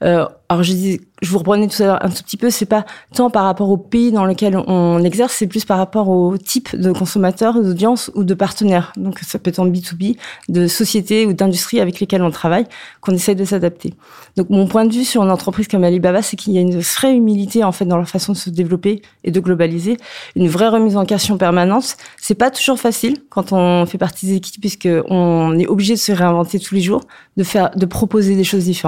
Euh, 0.03 0.25
alors 0.51 0.63
je 0.63 0.97
vous 1.23 1.37
reprenais 1.37 1.67
tout 1.67 1.83
à 1.83 1.85
l'heure 1.85 2.05
un 2.05 2.09
tout 2.09 2.23
petit 2.23 2.37
peu, 2.37 2.49
c'est 2.49 2.65
pas 2.65 2.85
tant 3.13 3.29
par 3.29 3.43
rapport 3.43 3.69
au 3.69 3.77
pays 3.77 4.11
dans 4.11 4.25
lequel 4.25 4.57
on 4.57 5.03
exerce, 5.03 5.33
c'est 5.33 5.47
plus 5.47 5.63
par 5.63 5.77
rapport 5.77 6.09
au 6.09 6.37
type 6.37 6.75
de 6.75 6.91
consommateurs, 6.91 7.61
d'audience 7.61 8.09
ou 8.15 8.23
de 8.23 8.33
partenaires. 8.33 8.91
Donc 8.97 9.19
ça 9.19 9.37
peut 9.37 9.49
être 9.49 9.59
en 9.59 9.67
B2B, 9.67 10.17
de 10.49 10.67
sociétés 10.67 11.27
ou 11.27 11.33
d'industries 11.33 11.79
avec 11.79 11.99
lesquelles 11.99 12.23
on 12.23 12.31
travaille, 12.31 12.65
qu'on 13.01 13.13
essaye 13.13 13.35
de 13.35 13.45
s'adapter. 13.45 13.93
Donc 14.37 14.49
mon 14.49 14.65
point 14.65 14.85
de 14.85 14.93
vue 14.93 15.05
sur 15.05 15.21
une 15.21 15.29
entreprise 15.29 15.67
comme 15.67 15.83
Alibaba, 15.83 16.23
c'est 16.23 16.35
qu'il 16.35 16.53
y 16.53 16.57
a 16.57 16.61
une 16.61 16.79
vraie 16.79 17.15
humilité 17.15 17.63
en 17.63 17.71
fait 17.71 17.85
dans 17.85 17.97
leur 17.97 18.09
façon 18.09 18.31
de 18.31 18.37
se 18.37 18.49
développer 18.49 19.03
et 19.23 19.29
de 19.29 19.39
globaliser, 19.39 19.97
une 20.35 20.47
vraie 20.47 20.69
remise 20.69 20.97
en 20.97 21.05
question 21.05 21.37
permanente. 21.37 21.95
C'est 22.17 22.33
pas 22.33 22.49
toujours 22.49 22.79
facile 22.79 23.17
quand 23.29 23.53
on 23.53 23.85
fait 23.85 23.99
partie 23.99 24.25
des 24.25 24.35
équipes 24.35 24.61
puisque 24.61 24.89
on 25.09 25.59
est 25.59 25.67
obligé 25.67 25.93
de 25.93 25.99
se 25.99 26.11
réinventer 26.11 26.59
tous 26.59 26.73
les 26.73 26.81
jours, 26.81 27.01
de 27.37 27.43
faire, 27.43 27.69
de 27.75 27.85
proposer 27.85 28.35
des 28.35 28.43
choses 28.43 28.63
différentes. 28.63 28.78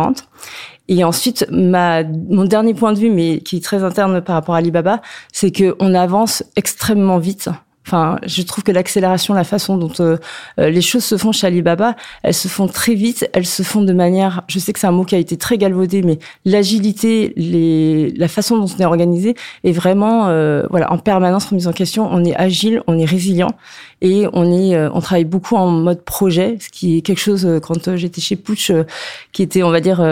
Et 0.88 1.04
ensuite, 1.04 1.46
mon 1.52 2.44
dernier 2.44 2.74
point 2.74 2.92
de 2.94 3.00
vue, 3.00 3.10
mais 3.10 3.40
qui 3.40 3.58
est 3.58 3.64
très 3.64 3.84
interne 3.84 4.22
par 4.22 4.36
rapport 4.36 4.56
à 4.56 4.58
Alibaba, 4.58 5.02
c'est 5.32 5.52
qu'on 5.52 5.94
avance 5.94 6.44
extrêmement 6.56 7.18
vite. 7.18 7.50
Enfin, 7.88 8.20
je 8.26 8.42
trouve 8.44 8.64
que 8.64 8.72
l'accélération, 8.72 9.34
la 9.34 9.44
façon 9.44 9.76
dont 9.76 9.92
euh, 10.00 10.18
euh, 10.60 10.70
les 10.70 10.82
choses 10.82 11.04
se 11.04 11.18
font 11.18 11.32
chez 11.32 11.48
Alibaba, 11.48 11.96
elles 12.22 12.36
se 12.36 12.48
font 12.48 12.68
très 12.68 12.94
vite, 12.94 13.28
elles 13.34 13.46
se 13.46 13.64
font 13.64 13.82
de 13.82 13.92
manière, 13.92 14.44
je 14.48 14.60
sais 14.60 14.72
que 14.72 14.80
c'est 14.80 14.88
un 14.88 14.92
mot 14.92 15.04
qui 15.04 15.16
a 15.16 15.18
été 15.18 15.36
très 15.36 15.58
galvaudé, 15.58 16.04
mais 16.04 16.20
l'agilité, 16.46 17.34
la 18.16 18.28
façon 18.28 18.58
dont 18.58 18.68
on 18.68 18.82
est 18.82 18.86
organisé 18.86 19.36
est 19.64 19.72
vraiment, 19.72 20.28
euh, 20.28 20.64
voilà, 20.70 20.92
en 20.94 21.00
permanence 21.00 21.46
remise 21.46 21.68
en 21.68 21.74
question. 21.74 22.08
On 22.12 22.24
est 22.24 22.36
agile, 22.36 22.84
on 22.86 23.00
est 23.00 23.06
résilient 23.06 23.50
et 24.02 24.28
on 24.34 24.52
est, 24.52 24.78
on 24.90 25.00
travaille 25.00 25.26
beaucoup 25.26 25.56
en 25.56 25.70
mode 25.70 26.04
projet, 26.04 26.58
ce 26.60 26.70
qui 26.70 26.98
est 26.98 27.02
quelque 27.02 27.20
chose 27.20 27.48
quand 27.62 27.96
j'étais 27.96 28.22
chez 28.22 28.36
Putsch, 28.36 28.72
qui 29.32 29.44
était, 29.44 29.64
on 29.64 29.72
va 29.72 29.80
dire, 29.80 30.04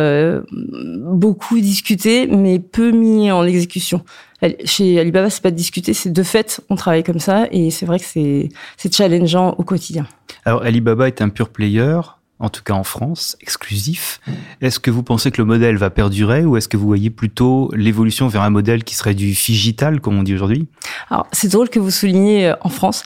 beaucoup 1.03 1.60
discuté, 1.60 2.27
mais 2.27 2.60
peu 2.60 2.91
mis 2.91 3.31
en 3.31 3.43
exécution 3.46 4.03
chez 4.63 5.00
Alibaba, 5.00 5.29
c'est 5.29 5.41
pas 5.41 5.51
de 5.51 5.55
discuter, 5.55 5.93
c'est 5.93 6.12
de 6.12 6.24
fait, 6.24 6.62
on 6.69 6.75
travaille 6.75 7.03
comme 7.03 7.19
ça 7.19 7.48
et 7.51 7.72
c'est 7.72 7.86
vrai 7.86 8.00
que 8.00 8.05
c'est 8.05 8.50
challengeant 8.93 9.55
au 9.58 9.63
quotidien. 9.63 10.08
Alors 10.46 10.63
Alibaba 10.63 11.08
est 11.08 11.22
un 11.22 11.29
pur 11.29 11.50
player, 11.50 12.00
en 12.39 12.50
tout 12.50 12.63
cas 12.63 12.74
en 12.74 12.86
France, 12.86 13.36
exclusif. 13.41 14.22
Est-ce 14.62 14.79
que 14.79 14.91
vous 14.91 15.03
pensez 15.03 15.31
que 15.31 15.41
le 15.41 15.46
modèle 15.46 15.75
va 15.77 15.89
perdurer 15.89 16.46
ou 16.46 16.55
est-ce 16.55 16.69
que 16.69 16.77
vous 16.77 16.88
voyez 16.88 17.10
plutôt 17.10 17.69
l'évolution 17.75 18.29
vers 18.29 18.43
un 18.43 18.50
modèle 18.50 18.86
qui 18.86 18.96
serait 18.96 19.13
du 19.13 19.31
digital, 19.31 20.00
comme 20.00 20.17
on 20.17 20.24
dit 20.24 20.36
aujourd'hui? 20.36 20.67
Alors, 21.10 21.27
c'est 21.34 21.51
drôle 21.51 21.69
que 21.69 21.79
vous 21.79 21.91
souligniez 21.91 22.48
euh, 22.48 22.55
en 22.62 22.69
France. 22.69 23.03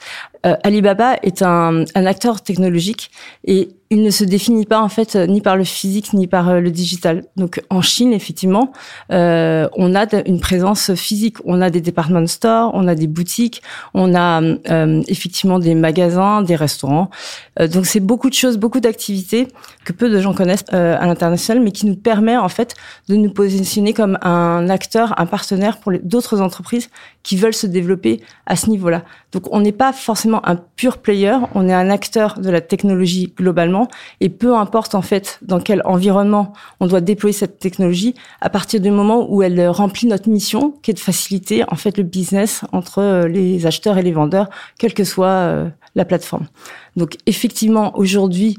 Alibaba 0.64 1.16
est 1.24 1.42
un, 1.42 1.86
un 1.96 2.06
acteur 2.06 2.42
technologique 2.42 3.12
et 3.46 3.70
il 3.94 4.02
ne 4.02 4.10
se 4.10 4.24
définit 4.24 4.66
pas 4.66 4.82
en 4.82 4.90
fait 4.90 5.16
ni 5.16 5.40
par 5.40 5.56
le 5.56 5.64
physique 5.64 6.14
ni 6.14 6.26
par 6.26 6.60
le 6.60 6.72
digital. 6.72 7.26
Donc 7.38 7.62
en 7.70 7.82
Chine, 7.82 8.12
effectivement, 8.12 8.72
euh, 9.12 9.68
on 9.78 9.94
a 9.94 10.08
une 10.26 10.40
présence 10.40 10.96
physique. 10.96 11.38
On 11.46 11.62
a 11.62 11.70
des 11.70 11.80
department 11.80 12.26
stores, 12.26 12.72
on 12.74 12.88
a 12.88 12.96
des 12.96 13.06
boutiques, 13.06 13.62
on 13.94 14.16
a 14.16 14.42
euh, 14.42 15.02
effectivement 15.08 15.60
des 15.60 15.76
magasins, 15.76 16.42
des 16.42 16.56
restaurants. 16.56 17.12
Euh, 17.60 17.68
donc 17.68 17.86
c'est 17.86 18.00
beaucoup 18.00 18.30
de 18.30 18.34
choses, 18.34 18.58
beaucoup 18.58 18.80
d'activités 18.80 19.48
que 19.86 19.94
peu 19.94 20.10
de 20.10 20.20
gens 20.20 20.34
connaissent 20.34 20.66
euh, 20.74 20.98
à 21.00 21.06
l'international, 21.06 21.62
mais 21.64 21.72
qui 21.72 21.86
nous 21.86 21.96
permet 21.96 22.38
en 22.38 22.50
fait 22.50 22.74
de 23.10 23.16
nous 23.16 23.32
positionner 23.32 23.94
comme 23.94 24.18
un 24.24 24.70
acteur, 24.70 25.14
un 25.20 25.28
partenaire 25.28 25.78
pour 25.78 25.92
d'autres 26.02 26.42
entreprises 26.42 26.90
qui 27.22 27.38
veulent 27.38 27.54
se 27.54 27.68
développer 27.68 28.22
à 28.48 28.56
ce 28.56 28.70
niveau-là. 28.70 29.04
Donc 29.34 29.52
on 29.52 29.60
n'est 29.60 29.74
pas 29.74 29.92
forcément 29.92 30.48
un 30.48 30.56
pur 30.56 31.00
player, 31.00 31.36
on 31.56 31.68
est 31.68 31.74
un 31.74 31.90
acteur 31.90 32.40
de 32.40 32.50
la 32.50 32.62
technologie 32.62 33.34
globalement, 33.36 33.88
et 34.22 34.30
peu 34.30 34.56
importe 34.56 34.96
en 34.96 35.02
fait 35.02 35.40
dans 35.42 35.60
quel 35.60 35.82
environnement 35.86 36.54
on 36.80 36.88
doit 36.88 37.02
déployer 37.02 37.34
cette 37.34 37.60
technologie, 37.60 38.14
à 38.42 38.50
partir 38.50 38.80
du 38.80 38.92
moment 38.92 39.28
où 39.30 39.42
elle 39.42 39.68
remplit 39.68 40.08
notre 40.08 40.30
mission, 40.30 40.76
qui 40.84 40.92
est 40.92 40.94
de 40.94 41.00
faciliter 41.00 41.64
en 41.68 41.76
fait 41.76 41.98
le 41.98 42.04
business 42.04 42.62
entre 42.72 43.00
euh, 43.00 43.28
les 43.28 43.66
acheteurs 43.66 43.98
et 43.98 44.04
les 44.04 44.12
vendeurs, 44.12 44.50
quelle 44.78 44.94
que 44.94 45.04
soit 45.04 45.28
euh, 45.28 45.70
la 45.96 46.06
plateforme. 46.06 46.46
Donc 46.96 47.18
effectivement 47.26 47.98
aujourd'hui 47.98 48.58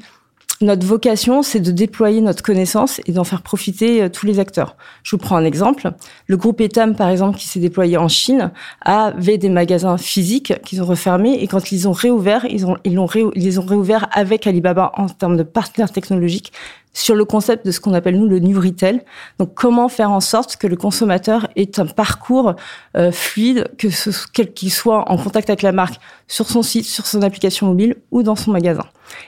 notre 0.60 0.86
vocation, 0.86 1.42
c'est 1.42 1.60
de 1.60 1.72
déployer 1.72 2.20
notre 2.20 2.42
connaissance 2.42 3.00
et 3.06 3.12
d'en 3.12 3.24
faire 3.24 3.42
profiter 3.42 4.02
euh, 4.02 4.08
tous 4.08 4.24
les 4.26 4.38
acteurs. 4.38 4.76
Je 5.02 5.10
vous 5.10 5.18
prends 5.18 5.36
un 5.36 5.44
exemple. 5.44 5.92
Le 6.26 6.36
groupe 6.36 6.60
Etam, 6.60 6.94
par 6.94 7.08
exemple, 7.08 7.38
qui 7.38 7.48
s'est 7.48 7.60
déployé 7.60 7.96
en 7.96 8.08
Chine, 8.08 8.52
avait 8.80 9.38
des 9.38 9.48
magasins 9.48 9.98
physiques 9.98 10.54
qu'ils 10.64 10.82
ont 10.82 10.86
refermés 10.86 11.34
et 11.42 11.48
quand 11.48 11.72
ils 11.72 11.88
ont 11.88 11.92
réouvert, 11.92 12.44
ils 12.46 12.66
ont, 12.66 12.76
ils, 12.84 12.98
ont 12.98 13.08
ils 13.34 13.44
les 13.44 13.58
ont 13.58 13.66
réouverts 13.66 14.08
avec 14.12 14.46
Alibaba 14.46 14.92
en 14.94 15.08
termes 15.08 15.36
de 15.36 15.42
partenaires 15.42 15.90
technologiques 15.90 16.52
sur 16.92 17.16
le 17.16 17.24
concept 17.24 17.66
de 17.66 17.72
ce 17.72 17.80
qu'on 17.80 17.92
appelle 17.92 18.16
nous 18.16 18.28
le 18.28 18.38
new 18.38 18.58
retail. 18.58 19.02
Donc 19.38 19.54
comment 19.54 19.88
faire 19.88 20.12
en 20.12 20.20
sorte 20.20 20.56
que 20.56 20.68
le 20.68 20.76
consommateur 20.76 21.48
ait 21.56 21.80
un 21.80 21.86
parcours 21.86 22.54
euh, 22.96 23.10
fluide, 23.10 23.68
que 23.76 23.90
ce 23.90 24.10
quel 24.32 24.52
qu'il 24.54 24.70
soit 24.70 25.10
en 25.10 25.16
contact 25.16 25.50
avec 25.50 25.62
la 25.62 25.72
marque 25.72 26.00
sur 26.28 26.48
son 26.48 26.62
site, 26.62 26.84
sur 26.84 27.06
son 27.06 27.22
application 27.22 27.66
mobile 27.66 27.96
ou 28.12 28.22
dans 28.22 28.36
son 28.36 28.52
magasin? 28.52 28.84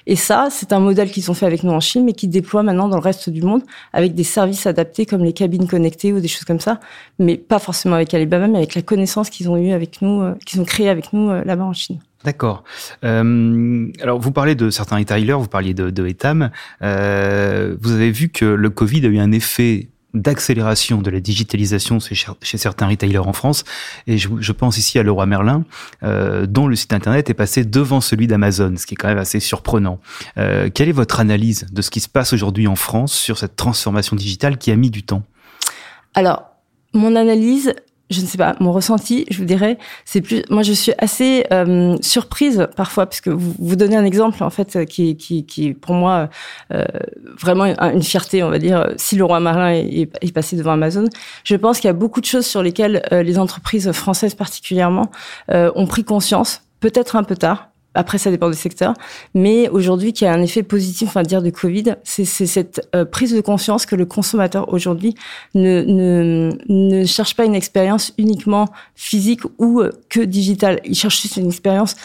Et 0.06 0.16
ça, 0.16 0.48
c'est 0.50 0.72
un 0.72 0.80
modèle 0.80 1.10
qu'ils 1.10 1.30
ont 1.30 1.34
fait 1.34 1.46
avec 1.46 1.62
nous 1.62 1.72
en 1.72 1.80
Chine, 1.80 2.04
mais 2.04 2.12
qui 2.12 2.28
déploie 2.28 2.62
maintenant 2.62 2.88
dans 2.88 2.96
le 2.96 3.02
reste 3.02 3.30
du 3.30 3.42
monde 3.42 3.62
avec 3.92 4.14
des 4.14 4.24
services 4.24 4.66
adaptés 4.66 5.06
comme 5.06 5.24
les 5.24 5.32
cabines 5.32 5.66
connectées 5.66 6.12
ou 6.12 6.20
des 6.20 6.28
choses 6.28 6.44
comme 6.44 6.60
ça, 6.60 6.80
mais 7.18 7.36
pas 7.36 7.58
forcément 7.58 7.96
avec 7.96 8.12
Alibaba, 8.14 8.46
mais 8.48 8.58
avec 8.58 8.74
la 8.74 8.82
connaissance 8.82 9.30
qu'ils 9.30 9.48
ont 9.50 9.56
eu 9.56 9.72
avec 9.72 10.02
nous, 10.02 10.22
euh, 10.22 10.34
qu'ils 10.44 10.60
ont 10.60 10.64
créé 10.64 10.88
avec 10.88 11.12
nous 11.12 11.30
euh, 11.30 11.44
là-bas 11.44 11.64
en 11.64 11.72
Chine. 11.72 11.98
D'accord. 12.24 12.64
Euh, 13.04 13.88
alors, 14.02 14.18
vous 14.18 14.32
parlez 14.32 14.54
de 14.54 14.70
certains 14.70 14.96
retailers, 14.96 15.34
vous 15.34 15.46
parliez 15.46 15.74
de, 15.74 15.90
de 15.90 16.06
Etam. 16.06 16.50
Vous 16.80 17.92
avez 17.92 18.10
vu 18.10 18.30
que 18.30 18.44
le 18.44 18.70
Covid 18.70 19.06
a 19.06 19.08
eu 19.08 19.18
un 19.18 19.30
effet 19.30 19.88
d'accélération 20.20 21.02
de 21.02 21.10
la 21.10 21.20
digitalisation 21.20 21.98
chez, 22.00 22.58
certains 22.58 22.88
retailers 22.88 23.26
en 23.26 23.32
France. 23.32 23.64
Et 24.06 24.18
je, 24.18 24.52
pense 24.52 24.78
ici 24.78 24.98
à 24.98 25.02
Leroy 25.02 25.26
Merlin, 25.26 25.64
euh, 26.02 26.46
dont 26.46 26.66
le 26.66 26.76
site 26.76 26.92
internet 26.92 27.30
est 27.30 27.34
passé 27.34 27.64
devant 27.64 28.00
celui 28.00 28.26
d'Amazon, 28.26 28.74
ce 28.76 28.86
qui 28.86 28.94
est 28.94 28.96
quand 28.96 29.08
même 29.08 29.18
assez 29.18 29.40
surprenant. 29.40 30.00
Euh, 30.38 30.70
quelle 30.72 30.88
est 30.88 30.92
votre 30.92 31.20
analyse 31.20 31.66
de 31.70 31.82
ce 31.82 31.90
qui 31.90 32.00
se 32.00 32.08
passe 32.08 32.32
aujourd'hui 32.32 32.66
en 32.66 32.76
France 32.76 33.12
sur 33.12 33.38
cette 33.38 33.56
transformation 33.56 34.16
digitale 34.16 34.58
qui 34.58 34.70
a 34.70 34.76
mis 34.76 34.90
du 34.90 35.02
temps? 35.02 35.22
Alors, 36.14 36.44
mon 36.94 37.14
analyse, 37.14 37.74
je 38.10 38.20
ne 38.20 38.26
sais 38.26 38.38
pas, 38.38 38.54
mon 38.60 38.72
ressenti, 38.72 39.26
je 39.30 39.38
vous 39.38 39.44
dirais, 39.44 39.78
c'est 40.04 40.20
plus. 40.20 40.42
Moi, 40.48 40.62
je 40.62 40.72
suis 40.72 40.92
assez 40.98 41.44
euh, 41.52 41.96
surprise 42.00 42.68
parfois, 42.76 43.06
puisque 43.06 43.28
vous 43.28 43.54
vous 43.58 43.76
donnez 43.76 43.96
un 43.96 44.04
exemple 44.04 44.42
en 44.44 44.50
fait 44.50 44.84
qui, 44.86 45.16
qui, 45.16 45.44
qui 45.44 45.74
pour 45.74 45.94
moi 45.94 46.28
euh, 46.72 46.84
vraiment 47.40 47.64
une 47.64 48.02
fierté, 48.02 48.42
on 48.42 48.50
va 48.50 48.58
dire. 48.58 48.88
Si 48.96 49.16
le 49.16 49.24
roi 49.24 49.40
Marin 49.40 49.72
est, 49.72 50.10
est 50.20 50.32
passé 50.32 50.56
devant 50.56 50.72
Amazon, 50.72 51.04
je 51.44 51.56
pense 51.56 51.80
qu'il 51.80 51.88
y 51.88 51.90
a 51.90 51.94
beaucoup 51.94 52.20
de 52.20 52.26
choses 52.26 52.46
sur 52.46 52.62
lesquelles 52.62 53.02
euh, 53.12 53.22
les 53.22 53.38
entreprises 53.38 53.90
françaises 53.92 54.34
particulièrement 54.34 55.10
euh, 55.50 55.70
ont 55.74 55.86
pris 55.86 56.04
conscience, 56.04 56.62
peut-être 56.80 57.16
un 57.16 57.24
peu 57.24 57.36
tard, 57.36 57.70
après, 57.96 58.18
ça 58.18 58.30
dépend 58.30 58.48
des 58.48 58.56
secteurs. 58.56 58.94
Mais 59.34 59.68
aujourd'hui, 59.68 60.12
qui 60.12 60.26
a 60.26 60.32
un 60.32 60.42
effet 60.42 60.62
positif, 60.62 61.14
va 61.14 61.22
dire, 61.22 61.42
du 61.42 61.50
Covid, 61.50 61.96
c'est 62.04 62.24
cette 62.24 62.88
euh, 62.94 63.04
prise 63.04 63.34
de 63.34 63.40
conscience 63.40 63.86
que 63.86 63.96
le 63.96 64.06
consommateur 64.06 64.72
aujourd'hui 64.72 65.14
ne, 65.54 65.82
ne, 65.82 66.52
ne 66.68 67.04
cherche 67.04 67.34
pas 67.34 67.44
une 67.44 67.54
expérience 67.54 68.12
uniquement 68.18 68.66
physique 68.94 69.40
ou 69.58 69.80
euh, 69.80 69.90
que 70.08 70.20
digitale. 70.20 70.80
Il 70.84 70.94
cherche 70.94 71.20
juste 71.20 71.36
une 71.36 71.46
expérience 71.46 71.96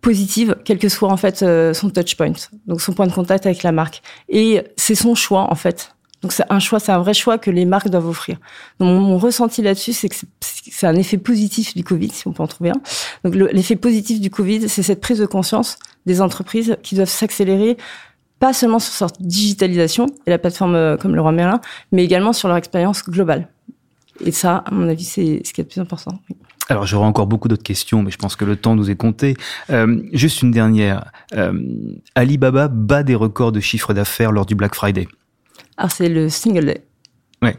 positive, 0.00 0.56
quel 0.64 0.78
que 0.78 0.88
soit 0.88 1.10
en 1.10 1.16
fait 1.16 1.42
euh, 1.42 1.74
son 1.74 1.90
touch 1.90 2.16
point, 2.16 2.32
donc 2.66 2.80
son 2.80 2.92
point 2.92 3.06
de 3.06 3.12
contact 3.12 3.46
avec 3.46 3.62
la 3.62 3.72
marque. 3.72 4.00
Et 4.28 4.62
c'est 4.76 4.94
son 4.94 5.14
choix 5.14 5.50
en 5.50 5.54
fait. 5.54 5.94
Donc 6.22 6.32
c'est 6.32 6.44
un 6.50 6.58
choix, 6.58 6.80
c'est 6.80 6.92
un 6.92 6.98
vrai 6.98 7.14
choix 7.14 7.38
que 7.38 7.50
les 7.50 7.64
marques 7.64 7.88
doivent 7.88 8.08
offrir. 8.08 8.38
Donc 8.80 9.00
mon, 9.00 9.18
ressenti 9.18 9.62
là-dessus, 9.62 9.92
c'est 9.92 10.08
que 10.08 10.16
c'est 10.40 10.86
un 10.86 10.96
effet 10.96 11.18
positif 11.18 11.76
du 11.76 11.84
Covid, 11.84 12.10
si 12.10 12.26
on 12.26 12.32
peut 12.32 12.42
en 12.42 12.48
trouver 12.48 12.70
un. 12.70 12.80
Donc 13.24 13.34
l'effet 13.34 13.76
positif 13.76 14.20
du 14.20 14.30
Covid, 14.30 14.68
c'est 14.68 14.82
cette 14.82 15.00
prise 15.00 15.18
de 15.18 15.26
conscience 15.26 15.78
des 16.06 16.20
entreprises 16.20 16.76
qui 16.82 16.94
doivent 16.96 17.08
s'accélérer, 17.08 17.76
pas 18.40 18.52
seulement 18.52 18.78
sur 18.78 19.06
leur 19.06 19.12
digitalisation 19.20 20.06
et 20.26 20.30
la 20.30 20.38
plateforme 20.38 20.74
euh, 20.74 20.96
comme 20.96 21.14
le 21.14 21.20
Roi 21.20 21.32
Merlin, 21.32 21.60
mais 21.92 22.04
également 22.04 22.32
sur 22.32 22.48
leur 22.48 22.56
expérience 22.56 23.04
globale. 23.04 23.48
Et 24.24 24.32
ça, 24.32 24.64
à 24.66 24.70
mon 24.72 24.88
avis, 24.88 25.04
c'est 25.04 25.42
ce 25.44 25.52
qui 25.52 25.60
est 25.60 25.64
le 25.64 25.68
plus 25.68 25.80
important. 25.80 26.18
Alors 26.68 26.86
j'aurai 26.86 27.06
encore 27.06 27.26
beaucoup 27.26 27.48
d'autres 27.48 27.62
questions, 27.62 28.02
mais 28.02 28.10
je 28.10 28.18
pense 28.18 28.36
que 28.36 28.44
le 28.44 28.56
temps 28.56 28.74
nous 28.74 28.90
est 28.90 28.96
compté. 28.96 29.36
Euh, 29.70 30.02
juste 30.12 30.42
une 30.42 30.50
dernière. 30.50 31.12
Euh, 31.34 31.52
Alibaba 32.14 32.68
bat 32.68 33.02
des 33.02 33.14
records 33.14 33.52
de 33.52 33.60
chiffre 33.60 33.94
d'affaires 33.94 34.32
lors 34.32 34.44
du 34.44 34.54
Black 34.54 34.74
Friday. 34.74 35.08
Alors, 35.78 35.92
c'est 35.92 36.08
le 36.08 36.28
single 36.28 36.66
day. 36.66 36.84
Ouais, 37.40 37.56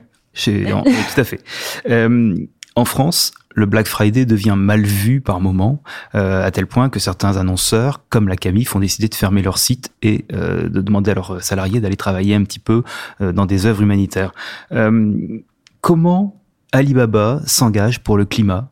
tout 1.13 1.21
à 1.21 1.23
fait. 1.23 1.41
Euh, 1.89 2.35
en 2.75 2.85
France, 2.85 3.31
le 3.55 3.65
Black 3.65 3.87
Friday 3.87 4.25
devient 4.25 4.55
mal 4.57 4.81
vu 4.81 5.21
par 5.21 5.39
moment, 5.39 5.81
euh, 6.15 6.45
à 6.45 6.51
tel 6.51 6.67
point 6.67 6.89
que 6.89 6.99
certains 6.99 7.37
annonceurs, 7.37 8.03
comme 8.09 8.27
la 8.27 8.35
Camif, 8.35 8.75
ont 8.75 8.81
décidé 8.81 9.07
de 9.07 9.15
fermer 9.15 9.41
leur 9.41 9.57
site 9.57 9.91
et 10.01 10.25
euh, 10.33 10.67
de 10.67 10.81
demander 10.81 11.11
à 11.11 11.13
leurs 11.13 11.41
salariés 11.41 11.79
d'aller 11.79 11.95
travailler 11.95 12.35
un 12.35 12.43
petit 12.43 12.59
peu 12.59 12.83
dans 13.21 13.45
des 13.45 13.65
œuvres 13.65 13.81
humanitaires. 13.81 14.33
Comment 15.81 16.43
Alibaba 16.73 17.41
s'engage 17.45 18.03
pour 18.03 18.17
le 18.17 18.25
climat 18.25 18.69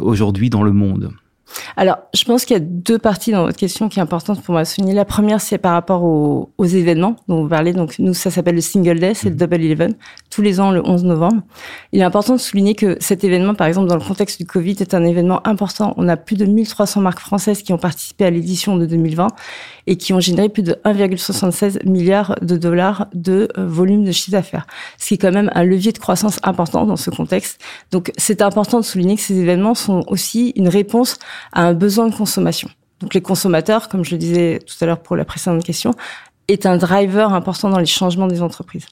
aujourd'hui 0.00 0.50
dans 0.50 0.62
le 0.62 0.72
monde? 0.72 1.12
Alors, 1.76 1.98
je 2.14 2.24
pense 2.24 2.44
qu'il 2.44 2.56
y 2.56 2.60
a 2.60 2.62
deux 2.62 2.98
parties 2.98 3.32
dans 3.32 3.44
votre 3.44 3.56
question 3.56 3.88
qui 3.88 3.98
est 3.98 4.02
importante 4.02 4.42
pour 4.42 4.52
moi 4.52 4.62
à 4.62 4.64
souligner. 4.64 4.94
La 4.94 5.04
première, 5.04 5.40
c'est 5.40 5.58
par 5.58 5.72
rapport 5.72 6.04
aux, 6.04 6.50
aux, 6.58 6.64
événements 6.64 7.16
dont 7.28 7.42
vous 7.42 7.48
parlez. 7.48 7.72
Donc, 7.72 7.98
nous, 7.98 8.14
ça 8.14 8.30
s'appelle 8.30 8.56
le 8.56 8.60
Single 8.60 8.98
Day, 8.98 9.14
c'est 9.14 9.28
le 9.28 9.34
mhm. 9.34 9.40
Double 9.40 9.62
Eleven, 9.62 9.94
tous 10.30 10.42
les 10.42 10.60
ans 10.60 10.70
le 10.70 10.86
11 10.86 11.04
novembre. 11.04 11.42
Il 11.92 12.00
est 12.00 12.04
important 12.04 12.34
de 12.34 12.40
souligner 12.40 12.74
que 12.74 12.96
cet 13.00 13.24
événement, 13.24 13.54
par 13.54 13.66
exemple, 13.66 13.88
dans 13.88 13.96
le 13.96 14.04
contexte 14.04 14.38
du 14.40 14.46
Covid, 14.46 14.76
est 14.80 14.94
un 14.94 15.04
événement 15.04 15.46
important. 15.46 15.94
On 15.96 16.08
a 16.08 16.16
plus 16.16 16.36
de 16.36 16.44
1300 16.44 17.00
marques 17.00 17.20
françaises 17.20 17.62
qui 17.62 17.72
ont 17.72 17.78
participé 17.78 18.24
à 18.24 18.30
l'édition 18.30 18.76
de 18.76 18.86
2020 18.86 19.28
et 19.86 19.96
qui 19.96 20.12
ont 20.12 20.20
généré 20.20 20.48
plus 20.48 20.62
de 20.62 20.74
1,76 20.84 21.88
milliard 21.88 22.36
de 22.42 22.56
dollars 22.56 23.06
de 23.14 23.48
euh, 23.56 23.66
volume 23.66 24.04
de 24.04 24.12
chiffre 24.12 24.32
d'affaires. 24.32 24.66
Ce 24.98 25.08
qui 25.08 25.14
est 25.14 25.18
quand 25.18 25.32
même 25.32 25.50
un 25.54 25.64
levier 25.64 25.92
de 25.92 25.98
croissance 25.98 26.38
important 26.42 26.84
dans 26.84 26.96
ce 26.96 27.10
contexte. 27.10 27.60
Donc, 27.90 28.12
c'est 28.18 28.42
important 28.42 28.80
de 28.80 28.84
souligner 28.84 29.16
que 29.16 29.22
ces 29.22 29.38
événements 29.38 29.74
sont 29.74 30.04
aussi 30.08 30.52
une 30.56 30.68
réponse 30.68 31.18
à 31.52 31.62
un 31.62 31.74
besoin 31.74 32.08
de 32.08 32.14
consommation. 32.14 32.68
Donc 33.00 33.14
les 33.14 33.22
consommateurs, 33.22 33.88
comme 33.88 34.04
je 34.04 34.12
le 34.12 34.18
disais 34.18 34.60
tout 34.66 34.74
à 34.80 34.86
l'heure 34.86 35.00
pour 35.00 35.16
la 35.16 35.24
précédente 35.24 35.64
question, 35.64 35.92
est 36.48 36.66
un 36.66 36.76
driver 36.76 37.32
important 37.32 37.70
dans 37.70 37.78
les 37.78 37.86
changements 37.86 38.26
des 38.26 38.42
entreprises. 38.42 38.86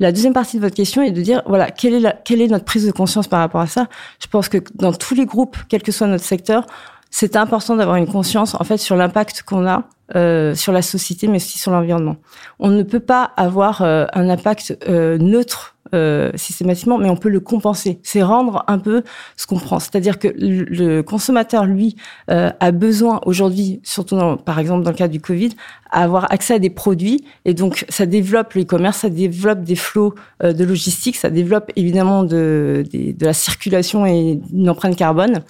La 0.00 0.10
deuxième 0.10 0.32
partie 0.32 0.56
de 0.56 0.62
votre 0.62 0.74
question 0.74 1.02
est 1.02 1.12
de 1.12 1.20
dire, 1.20 1.42
voilà, 1.46 1.70
quelle 1.70 1.94
est, 1.94 2.00
la, 2.00 2.12
quelle 2.12 2.40
est 2.40 2.48
notre 2.48 2.64
prise 2.64 2.86
de 2.86 2.92
conscience 2.92 3.28
par 3.28 3.40
rapport 3.40 3.60
à 3.60 3.66
ça? 3.66 3.86
Je 4.20 4.26
pense 4.26 4.48
que 4.48 4.58
dans 4.74 4.92
tous 4.92 5.14
les 5.14 5.26
groupes, 5.26 5.56
quel 5.68 5.82
que 5.82 5.92
soit 5.92 6.06
notre 6.06 6.24
secteur, 6.24 6.66
c'est 7.10 7.36
important 7.36 7.76
d'avoir 7.76 7.96
une 7.96 8.08
conscience 8.08 8.56
en 8.56 8.64
fait 8.64 8.78
sur 8.78 8.96
l'impact 8.96 9.42
qu'on 9.42 9.68
a 9.68 9.84
euh, 10.16 10.54
sur 10.56 10.72
la 10.72 10.82
société, 10.82 11.28
mais 11.28 11.36
aussi 11.36 11.58
sur 11.58 11.70
l'environnement. 11.70 12.16
On 12.58 12.70
ne 12.70 12.82
peut 12.82 13.00
pas 13.00 13.30
avoir 13.36 13.82
euh, 13.82 14.06
un 14.14 14.28
impact 14.28 14.76
euh, 14.88 15.16
neutre 15.18 15.73
euh, 15.92 16.30
systématiquement, 16.34 16.96
mais 16.96 17.10
on 17.10 17.16
peut 17.16 17.28
le 17.28 17.40
compenser. 17.40 18.00
C'est 18.02 18.22
rendre 18.22 18.64
un 18.68 18.78
peu 18.78 19.02
ce 19.36 19.46
qu'on 19.46 19.58
prend. 19.58 19.78
C'est-à-dire 19.78 20.18
que 20.18 20.28
le, 20.34 21.02
consommateur, 21.02 21.66
lui, 21.66 21.94
euh, 22.30 22.50
a 22.58 22.72
besoin 22.72 23.20
aujourd'hui, 23.26 23.80
surtout 23.84 24.16
dans, 24.16 24.38
par 24.38 24.58
exemple 24.58 24.82
dans 24.82 24.90
le 24.90 24.96
cas 24.96 25.08
du 25.08 25.20
Covid, 25.20 25.50
à 25.90 26.02
avoir 26.02 26.32
accès 26.32 26.54
à 26.54 26.58
des 26.58 26.70
produits. 26.70 27.24
Et 27.44 27.52
donc, 27.52 27.84
ça 27.90 28.06
développe 28.06 28.54
le 28.54 28.64
commerce 28.64 29.00
ça 29.00 29.10
développe 29.10 29.62
des 29.62 29.76
flots 29.76 30.14
euh, 30.42 30.54
de 30.54 30.64
logistique, 30.64 31.16
ça 31.16 31.28
développe 31.28 31.70
évidemment 31.76 32.22
de, 32.22 32.84
de, 32.90 33.12
de 33.12 33.26
la 33.26 33.34
circulation 33.34 34.06
et 34.06 34.40
une 34.52 34.70
empreinte 34.70 34.96
carbone. 34.96 35.42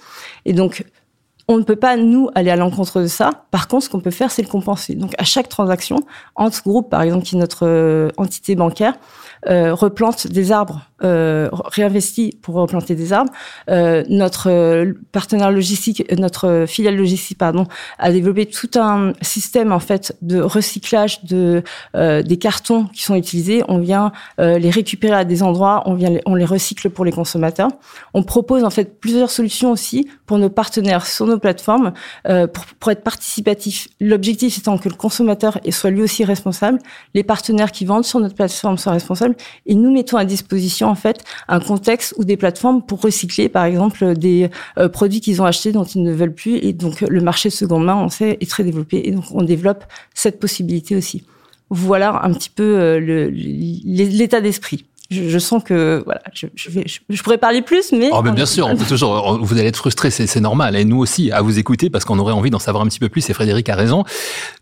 Et 0.43 0.51
donc, 0.51 0.83
on 1.47 1.57
ne 1.57 1.63
peut 1.63 1.77
pas, 1.77 1.95
nous, 1.95 2.29
aller 2.35 2.51
à 2.51 2.57
l'encontre 2.57 3.01
de 3.01 3.07
ça. 3.07 3.45
Par 3.51 3.69
contre, 3.69 3.85
ce 3.85 3.89
qu'on 3.89 4.01
peut 4.01 4.11
faire, 4.11 4.31
c'est 4.31 4.41
le 4.41 4.49
compenser. 4.49 4.95
Donc, 4.95 5.13
à 5.17 5.23
chaque 5.23 5.47
transaction, 5.47 5.99
entre 6.35 6.61
groupe, 6.63 6.89
par 6.89 7.03
exemple, 7.03 7.23
qui 7.23 7.35
est 7.35 7.39
notre 7.39 8.11
entité 8.17 8.55
bancaire, 8.55 8.95
replante 9.47 10.27
des 10.27 10.51
arbres, 10.51 10.81
réinvestit 11.01 12.37
pour 12.41 12.55
replanter 12.55 12.95
des 12.95 13.13
arbres. 13.13 13.31
notre 13.67 14.93
partenaire 15.11 15.51
logistique, 15.51 16.03
notre 16.17 16.65
filiale 16.67 16.95
logistique, 16.95 17.37
pardon, 17.37 17.65
a 17.99 18.11
développé 18.11 18.45
tout 18.45 18.69
un 18.75 19.13
système 19.21 19.71
en 19.71 19.79
fait 19.79 20.15
de 20.21 20.41
recyclage 20.41 21.23
de 21.23 21.63
des 21.93 22.37
cartons 22.37 22.85
qui 22.85 23.03
sont 23.03 23.15
utilisés. 23.15 23.63
On 23.67 23.79
vient 23.79 24.11
les 24.39 24.69
récupérer 24.69 25.15
à 25.15 25.25
des 25.25 25.43
endroits, 25.43 25.83
on 25.85 25.93
vient, 25.93 26.11
on 26.25 26.35
les 26.35 26.45
recycle 26.45 26.89
pour 26.89 27.05
les 27.05 27.11
consommateurs. 27.11 27.69
On 28.13 28.23
propose 28.23 28.63
en 28.63 28.69
fait 28.69 28.99
plusieurs 28.99 29.29
solutions 29.29 29.71
aussi 29.71 30.07
pour 30.25 30.37
nos 30.37 30.49
partenaires 30.49 31.05
sur 31.05 31.25
nos 31.27 31.39
plateformes 31.39 31.93
euh, 32.27 32.47
pour, 32.47 32.65
pour, 32.79 32.91
être 32.91 33.03
participatif. 33.03 33.87
L'objectif 33.99 34.57
étant 34.57 34.77
que 34.77 34.89
le 34.89 34.95
consommateur 34.95 35.59
soit 35.71 35.89
lui 35.89 36.01
aussi 36.01 36.23
responsable, 36.23 36.79
les 37.13 37.23
partenaires 37.23 37.71
qui 37.71 37.85
vendent 37.85 38.05
sur 38.05 38.19
notre 38.19 38.35
plateforme 38.35 38.77
soient 38.77 38.93
responsables 38.93 39.34
et 39.65 39.75
nous 39.75 39.91
mettons 39.91 40.17
à 40.17 40.25
disposition 40.25 40.87
en 40.87 40.95
fait 40.95 41.23
un 41.47 41.59
contexte 41.59 42.13
ou 42.17 42.23
des 42.23 42.37
plateformes 42.37 42.81
pour 42.81 43.01
recycler 43.01 43.49
par 43.49 43.65
exemple 43.65 44.15
des 44.15 44.49
euh, 44.77 44.89
produits 44.89 45.21
qu'ils 45.21 45.41
ont 45.41 45.45
achetés 45.45 45.71
dont 45.71 45.83
ils 45.83 46.03
ne 46.03 46.13
veulent 46.13 46.33
plus 46.33 46.57
et 46.57 46.73
donc 46.73 47.01
le 47.01 47.21
marché 47.21 47.49
de 47.49 47.53
seconde 47.53 47.85
main 47.85 47.95
on 47.95 48.09
sait 48.09 48.37
est 48.39 48.49
très 48.49 48.63
développé 48.63 49.01
et 49.05 49.11
donc 49.11 49.25
on 49.31 49.43
développe 49.43 49.83
cette 50.13 50.39
possibilité 50.39 50.95
aussi. 50.95 51.23
Voilà 51.69 52.21
un 52.23 52.31
petit 52.33 52.51
peu 52.51 52.77
euh, 52.77 53.29
l'état 53.31 54.39
d'esprit 54.39 54.85
je, 55.11 55.29
je, 55.29 55.39
sens 55.39 55.63
que 55.63 56.01
voilà, 56.05 56.21
je, 56.33 56.47
je, 56.55 56.69
vais, 56.69 56.85
je, 56.87 57.23
pourrais 57.23 57.37
parler 57.37 57.61
plus, 57.61 57.91
mais. 57.91 58.09
Oh, 58.11 58.21
mais 58.23 58.31
bien 58.31 58.45
sûr, 58.45 58.67
on 58.67 58.75
peut 58.75 58.85
toujours. 58.85 59.37
Vous 59.43 59.57
allez 59.57 59.67
être 59.67 59.77
frustré, 59.77 60.09
c'est 60.09 60.39
normal, 60.39 60.75
et 60.75 60.85
nous 60.85 60.97
aussi 60.97 61.31
à 61.31 61.41
vous 61.41 61.59
écouter 61.59 61.89
parce 61.89 62.05
qu'on 62.05 62.19
aurait 62.19 62.33
envie 62.33 62.49
d'en 62.49 62.59
savoir 62.59 62.83
un 62.83 62.87
petit 62.87 62.99
peu 62.99 63.09
plus. 63.09 63.29
Et 63.29 63.33
Frédéric 63.33 63.69
a 63.69 63.75
raison, 63.75 64.03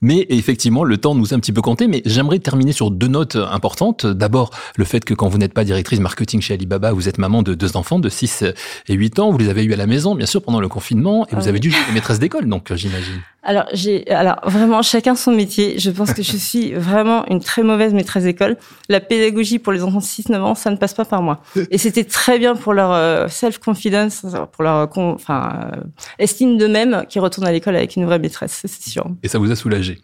mais 0.01 0.25
effectivement, 0.29 0.83
le 0.83 0.97
temps 0.97 1.15
nous 1.15 1.33
a 1.33 1.37
un 1.37 1.39
petit 1.39 1.53
peu 1.53 1.61
compté. 1.61 1.87
Mais 1.87 2.01
j'aimerais 2.05 2.39
terminer 2.39 2.73
sur 2.73 2.91
deux 2.91 3.07
notes 3.07 3.35
importantes. 3.35 4.05
D'abord, 4.05 4.51
le 4.75 4.85
fait 4.85 5.05
que 5.05 5.13
quand 5.13 5.27
vous 5.27 5.37
n'êtes 5.37 5.53
pas 5.53 5.63
directrice 5.63 5.99
marketing 5.99 6.41
chez 6.41 6.53
Alibaba, 6.53 6.91
vous 6.91 7.07
êtes 7.07 7.17
maman 7.17 7.41
de 7.41 7.53
deux 7.53 7.77
enfants 7.77 7.99
de 7.99 8.09
6 8.09 8.43
et 8.87 8.93
8 8.93 9.19
ans. 9.19 9.31
Vous 9.31 9.37
les 9.37 9.49
avez 9.49 9.63
eu 9.63 9.73
à 9.73 9.77
la 9.77 9.87
maison, 9.87 10.15
bien 10.15 10.27
sûr, 10.27 10.41
pendant 10.41 10.59
le 10.59 10.67
confinement, 10.67 11.25
et 11.27 11.35
vous 11.35 11.43
ah 11.45 11.49
avez 11.49 11.59
dû 11.59 11.71
jouer 11.71 11.79
maîtresse 11.93 12.19
d'école, 12.19 12.47
donc 12.47 12.73
j'imagine. 12.73 13.21
Alors 13.43 13.65
j'ai 13.73 14.09
alors 14.09 14.39
vraiment 14.45 14.81
chacun 14.81 15.15
son 15.15 15.31
métier. 15.31 15.77
Je 15.77 15.91
pense 15.91 16.13
que 16.13 16.23
je 16.23 16.37
suis 16.37 16.73
vraiment 16.73 17.25
une 17.27 17.41
très 17.41 17.61
mauvaise 17.61 17.93
maîtresse 17.93 18.23
d'école. 18.23 18.57
La 18.89 19.01
pédagogie 19.01 19.59
pour 19.59 19.73
les 19.73 19.83
enfants 19.83 19.99
de 19.99 20.03
6-9 20.03 20.39
ans, 20.39 20.55
ça 20.55 20.71
ne 20.71 20.77
passe 20.77 20.93
pas 20.93 21.05
par 21.05 21.21
moi. 21.21 21.41
Et 21.69 21.77
c'était 21.77 22.05
très 22.05 22.39
bien 22.39 22.55
pour 22.55 22.73
leur 22.73 22.93
euh, 22.93 23.27
self-confidence, 23.27 24.25
pour 24.53 24.63
leur 24.63 24.89
enfin 24.97 25.71
euh, 25.73 25.81
estime 26.19 26.57
d'eux-mêmes 26.57 27.05
qui 27.09 27.19
retournent 27.19 27.47
à 27.47 27.51
l'école 27.51 27.75
avec 27.75 27.95
une 27.95 28.05
vraie 28.05 28.19
maîtresse, 28.19 28.61
c'est 28.65 28.89
sûr. 28.89 29.05
Et 29.23 29.27
ça 29.27 29.39
vous 29.39 29.51
a 29.51 29.55
soulagé? 29.55 29.99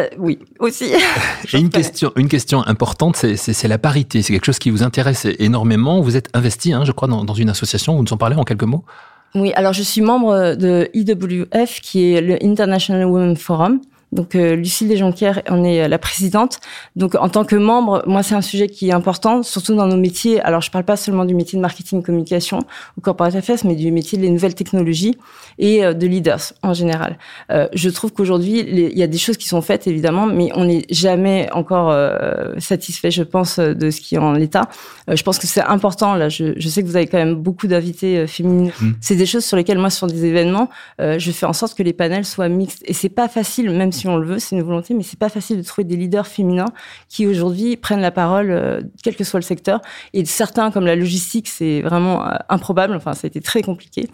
Euh, 0.00 0.06
oui, 0.16 0.38
aussi. 0.60 0.84
Et 1.52 1.58
une 1.58 1.70
question, 1.70 2.12
une 2.16 2.28
question 2.28 2.62
importante, 2.66 3.16
c'est 3.16 3.68
la 3.68 3.78
parité. 3.78 4.22
C'est 4.22 4.32
quelque 4.32 4.46
chose 4.46 4.58
qui 4.58 4.70
vous 4.70 4.82
intéresse 4.82 5.26
énormément. 5.38 6.00
Vous 6.00 6.16
êtes 6.16 6.28
investi, 6.34 6.72
hein, 6.72 6.84
je 6.84 6.92
crois, 6.92 7.08
dans, 7.08 7.24
dans 7.24 7.34
une 7.34 7.50
association. 7.50 7.96
Vous 7.96 8.04
nous 8.04 8.12
en 8.12 8.16
parlez 8.16 8.36
en 8.36 8.44
quelques 8.44 8.62
mots? 8.62 8.84
Oui, 9.34 9.52
alors 9.54 9.72
je 9.72 9.82
suis 9.82 10.00
membre 10.00 10.54
de 10.54 10.88
IWF, 10.94 11.80
qui 11.80 12.14
est 12.14 12.20
le 12.20 12.42
International 12.42 13.04
Women 13.06 13.36
Forum. 13.36 13.80
Donc 14.12 14.34
euh, 14.34 14.56
Lucille 14.56 14.88
Desjonquières 14.88 15.42
en 15.48 15.64
est 15.64 15.88
la 15.88 15.98
présidente. 15.98 16.60
Donc 16.96 17.14
en 17.14 17.28
tant 17.28 17.44
que 17.44 17.56
membre, 17.56 18.02
moi 18.06 18.22
c'est 18.22 18.34
un 18.34 18.42
sujet 18.42 18.66
qui 18.68 18.88
est 18.88 18.92
important, 18.92 19.42
surtout 19.42 19.74
dans 19.74 19.86
nos 19.86 19.96
métiers. 19.96 20.40
Alors 20.40 20.60
je 20.60 20.70
parle 20.70 20.84
pas 20.84 20.96
seulement 20.96 21.24
du 21.24 21.34
métier 21.34 21.56
de 21.56 21.62
marketing 21.62 22.02
communication 22.02 22.60
ou 22.96 23.00
corporate 23.00 23.34
affairs, 23.34 23.58
mais 23.64 23.74
du 23.74 23.90
métier 23.92 24.18
des 24.18 24.30
nouvelles 24.30 24.54
technologies 24.54 25.16
et 25.58 25.84
euh, 25.84 25.92
de 25.92 26.06
leaders 26.06 26.52
en 26.62 26.74
général. 26.74 27.18
Euh, 27.50 27.68
je 27.74 27.90
trouve 27.90 28.12
qu'aujourd'hui 28.12 28.60
il 28.60 28.98
y 28.98 29.02
a 29.02 29.06
des 29.06 29.18
choses 29.18 29.36
qui 29.36 29.48
sont 29.48 29.62
faites 29.62 29.86
évidemment, 29.86 30.26
mais 30.26 30.50
on 30.54 30.64
n'est 30.64 30.86
jamais 30.90 31.48
encore 31.52 31.90
euh, 31.90 32.54
satisfait, 32.58 33.10
je 33.10 33.22
pense, 33.22 33.58
de 33.58 33.90
ce 33.90 34.00
qui 34.00 34.14
est 34.14 34.18
en 34.18 34.32
l'état. 34.32 34.68
Euh, 35.10 35.16
je 35.16 35.22
pense 35.22 35.38
que 35.38 35.46
c'est 35.46 35.62
important. 35.62 36.14
Là, 36.14 36.28
je, 36.28 36.54
je, 36.56 36.68
sais 36.68 36.82
que 36.82 36.86
vous 36.86 36.96
avez 36.96 37.06
quand 37.06 37.18
même 37.18 37.34
beaucoup 37.34 37.66
d'invités 37.66 38.26
féminines. 38.26 38.72
Mmh. 38.80 38.90
C'est 39.00 39.16
des 39.16 39.26
choses 39.26 39.44
sur 39.44 39.56
lesquelles 39.56 39.78
moi 39.78 39.90
sur 39.90 40.06
des 40.06 40.24
événements, 40.24 40.68
je 40.98 41.30
fais 41.30 41.46
en 41.46 41.52
sorte 41.52 41.76
que 41.76 41.82
les 41.82 41.92
panels 41.92 42.24
soient 42.24 42.48
mixtes 42.48 42.82
et 42.84 42.92
c'est 42.92 43.08
pas 43.08 43.28
facile, 43.28 43.70
même 43.70 43.92
si 43.92 43.97
on 44.06 44.16
le 44.16 44.26
veut, 44.26 44.38
c'est 44.38 44.54
une 44.54 44.62
volonté, 44.62 44.94
mais 44.94 45.02
c'est 45.02 45.18
pas 45.18 45.28
facile 45.28 45.56
de 45.56 45.62
trouver 45.62 45.84
des 45.84 45.96
leaders 45.96 46.26
féminins 46.26 46.68
qui 47.08 47.26
aujourd'hui 47.26 47.76
prennent 47.76 48.00
la 48.00 48.10
parole, 48.10 48.50
euh, 48.50 48.80
quel 49.02 49.16
que 49.16 49.24
soit 49.24 49.40
le 49.40 49.44
secteur. 49.44 49.80
Et 50.12 50.24
certains, 50.24 50.70
comme 50.70 50.86
la 50.86 50.96
logistique, 50.96 51.48
c'est 51.48 51.80
vraiment 51.80 52.26
euh, 52.26 52.34
improbable. 52.48 52.94
Enfin, 52.94 53.14
ça 53.14 53.26
a 53.26 53.28
été 53.28 53.40
très 53.40 53.62
compliqué. 53.62 54.08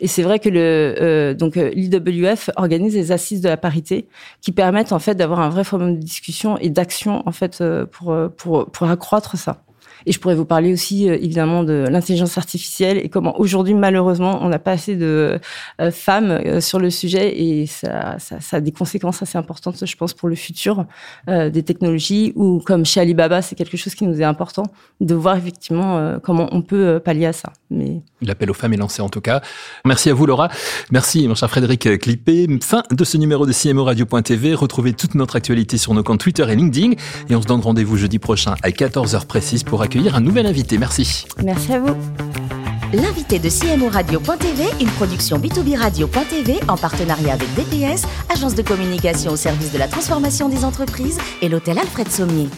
Et 0.00 0.06
c'est 0.06 0.22
vrai 0.22 0.38
que 0.38 0.48
le 0.48 0.94
euh, 1.00 1.34
donc 1.34 1.56
l'IWF 1.56 2.50
organise 2.56 2.94
des 2.94 3.12
assises 3.12 3.40
de 3.40 3.48
la 3.48 3.56
parité 3.56 4.06
qui 4.40 4.52
permettent 4.52 4.92
en 4.92 4.98
fait 4.98 5.14
d'avoir 5.14 5.40
un 5.40 5.48
vrai 5.48 5.64
forum 5.64 5.94
de 5.94 6.00
discussion 6.00 6.56
et 6.58 6.70
d'action 6.70 7.22
en 7.26 7.32
fait 7.32 7.62
pour 7.90 8.16
pour 8.36 8.70
pour 8.70 8.88
accroître 8.88 9.36
ça. 9.36 9.62
Et 10.06 10.12
je 10.12 10.20
pourrais 10.20 10.34
vous 10.34 10.44
parler 10.44 10.72
aussi, 10.72 11.08
euh, 11.08 11.14
évidemment, 11.14 11.64
de 11.64 11.86
l'intelligence 11.90 12.38
artificielle 12.38 12.98
et 12.98 13.08
comment 13.08 13.38
aujourd'hui, 13.38 13.74
malheureusement, 13.74 14.38
on 14.42 14.48
n'a 14.48 14.58
pas 14.58 14.72
assez 14.72 14.96
de 14.96 15.38
euh, 15.80 15.90
femmes 15.90 16.30
euh, 16.30 16.60
sur 16.60 16.78
le 16.78 16.90
sujet 16.90 17.40
et 17.40 17.66
ça, 17.66 18.18
ça, 18.18 18.40
ça, 18.40 18.58
a 18.58 18.60
des 18.60 18.72
conséquences 18.72 19.22
assez 19.22 19.38
importantes, 19.38 19.84
je 19.84 19.96
pense, 19.96 20.14
pour 20.14 20.28
le 20.28 20.34
futur 20.34 20.86
des 21.26 21.62
technologies 21.62 22.32
ou 22.36 22.60
comme 22.64 22.84
chez 22.84 23.00
Alibaba, 23.00 23.42
c'est 23.42 23.54
quelque 23.54 23.76
chose 23.76 23.94
qui 23.94 24.06
nous 24.06 24.20
est 24.20 24.24
important 24.24 24.64
de 25.00 25.14
voir 25.14 25.36
effectivement 25.36 26.18
comment 26.22 26.48
on 26.52 26.62
peut 26.62 27.00
pallier 27.04 27.26
à 27.26 27.32
ça. 27.32 27.52
Mais... 27.70 28.02
L'appel 28.22 28.50
aux 28.50 28.54
femmes 28.54 28.72
est 28.72 28.78
lancé 28.78 29.02
en 29.02 29.08
tout 29.08 29.20
cas. 29.20 29.40
Merci 29.84 30.10
à 30.10 30.14
vous 30.14 30.26
Laura. 30.26 30.48
Merci 30.90 31.26
mon 31.28 31.34
cher 31.34 31.48
Frédéric 31.48 31.98
Clippé. 32.00 32.46
Fin 32.62 32.82
de 32.90 33.04
ce 33.04 33.16
numéro 33.16 33.46
de 33.46 33.52
CMO 33.52 33.84
Radio.tv. 33.84 34.54
Retrouvez 34.54 34.92
toute 34.92 35.14
notre 35.14 35.36
actualité 35.36 35.78
sur 35.78 35.94
nos 35.94 36.02
comptes 36.02 36.20
Twitter 36.20 36.44
et 36.48 36.56
LinkedIn. 36.56 36.92
Et 37.30 37.36
on 37.36 37.42
se 37.42 37.46
donne 37.46 37.60
rendez-vous 37.60 37.96
jeudi 37.96 38.18
prochain 38.18 38.54
à 38.62 38.70
14h 38.70 39.26
précise 39.26 39.62
pour 39.62 39.82
accueillir 39.82 40.16
un 40.16 40.20
nouvel 40.20 40.46
invité. 40.46 40.78
Merci. 40.78 41.26
Merci 41.44 41.72
à 41.72 41.80
vous. 41.80 41.94
L'invité 42.92 43.38
de 43.38 43.50
CMO 43.50 43.90
Radio.tv, 43.90 44.64
une 44.80 44.88
production 44.88 45.38
B2B 45.38 45.76
Radio.tv 45.76 46.58
en 46.68 46.76
partenariat 46.78 47.34
avec 47.34 47.54
DPS, 47.54 48.04
agence 48.32 48.54
de 48.54 48.62
communication 48.62 49.32
au 49.32 49.36
service 49.36 49.72
de 49.72 49.78
la 49.78 49.88
transformation 49.88 50.48
des 50.48 50.64
entreprises 50.64 51.18
et 51.42 51.50
l'hôtel 51.50 51.78
Alfred 51.78 52.10
Sommier. 52.10 52.48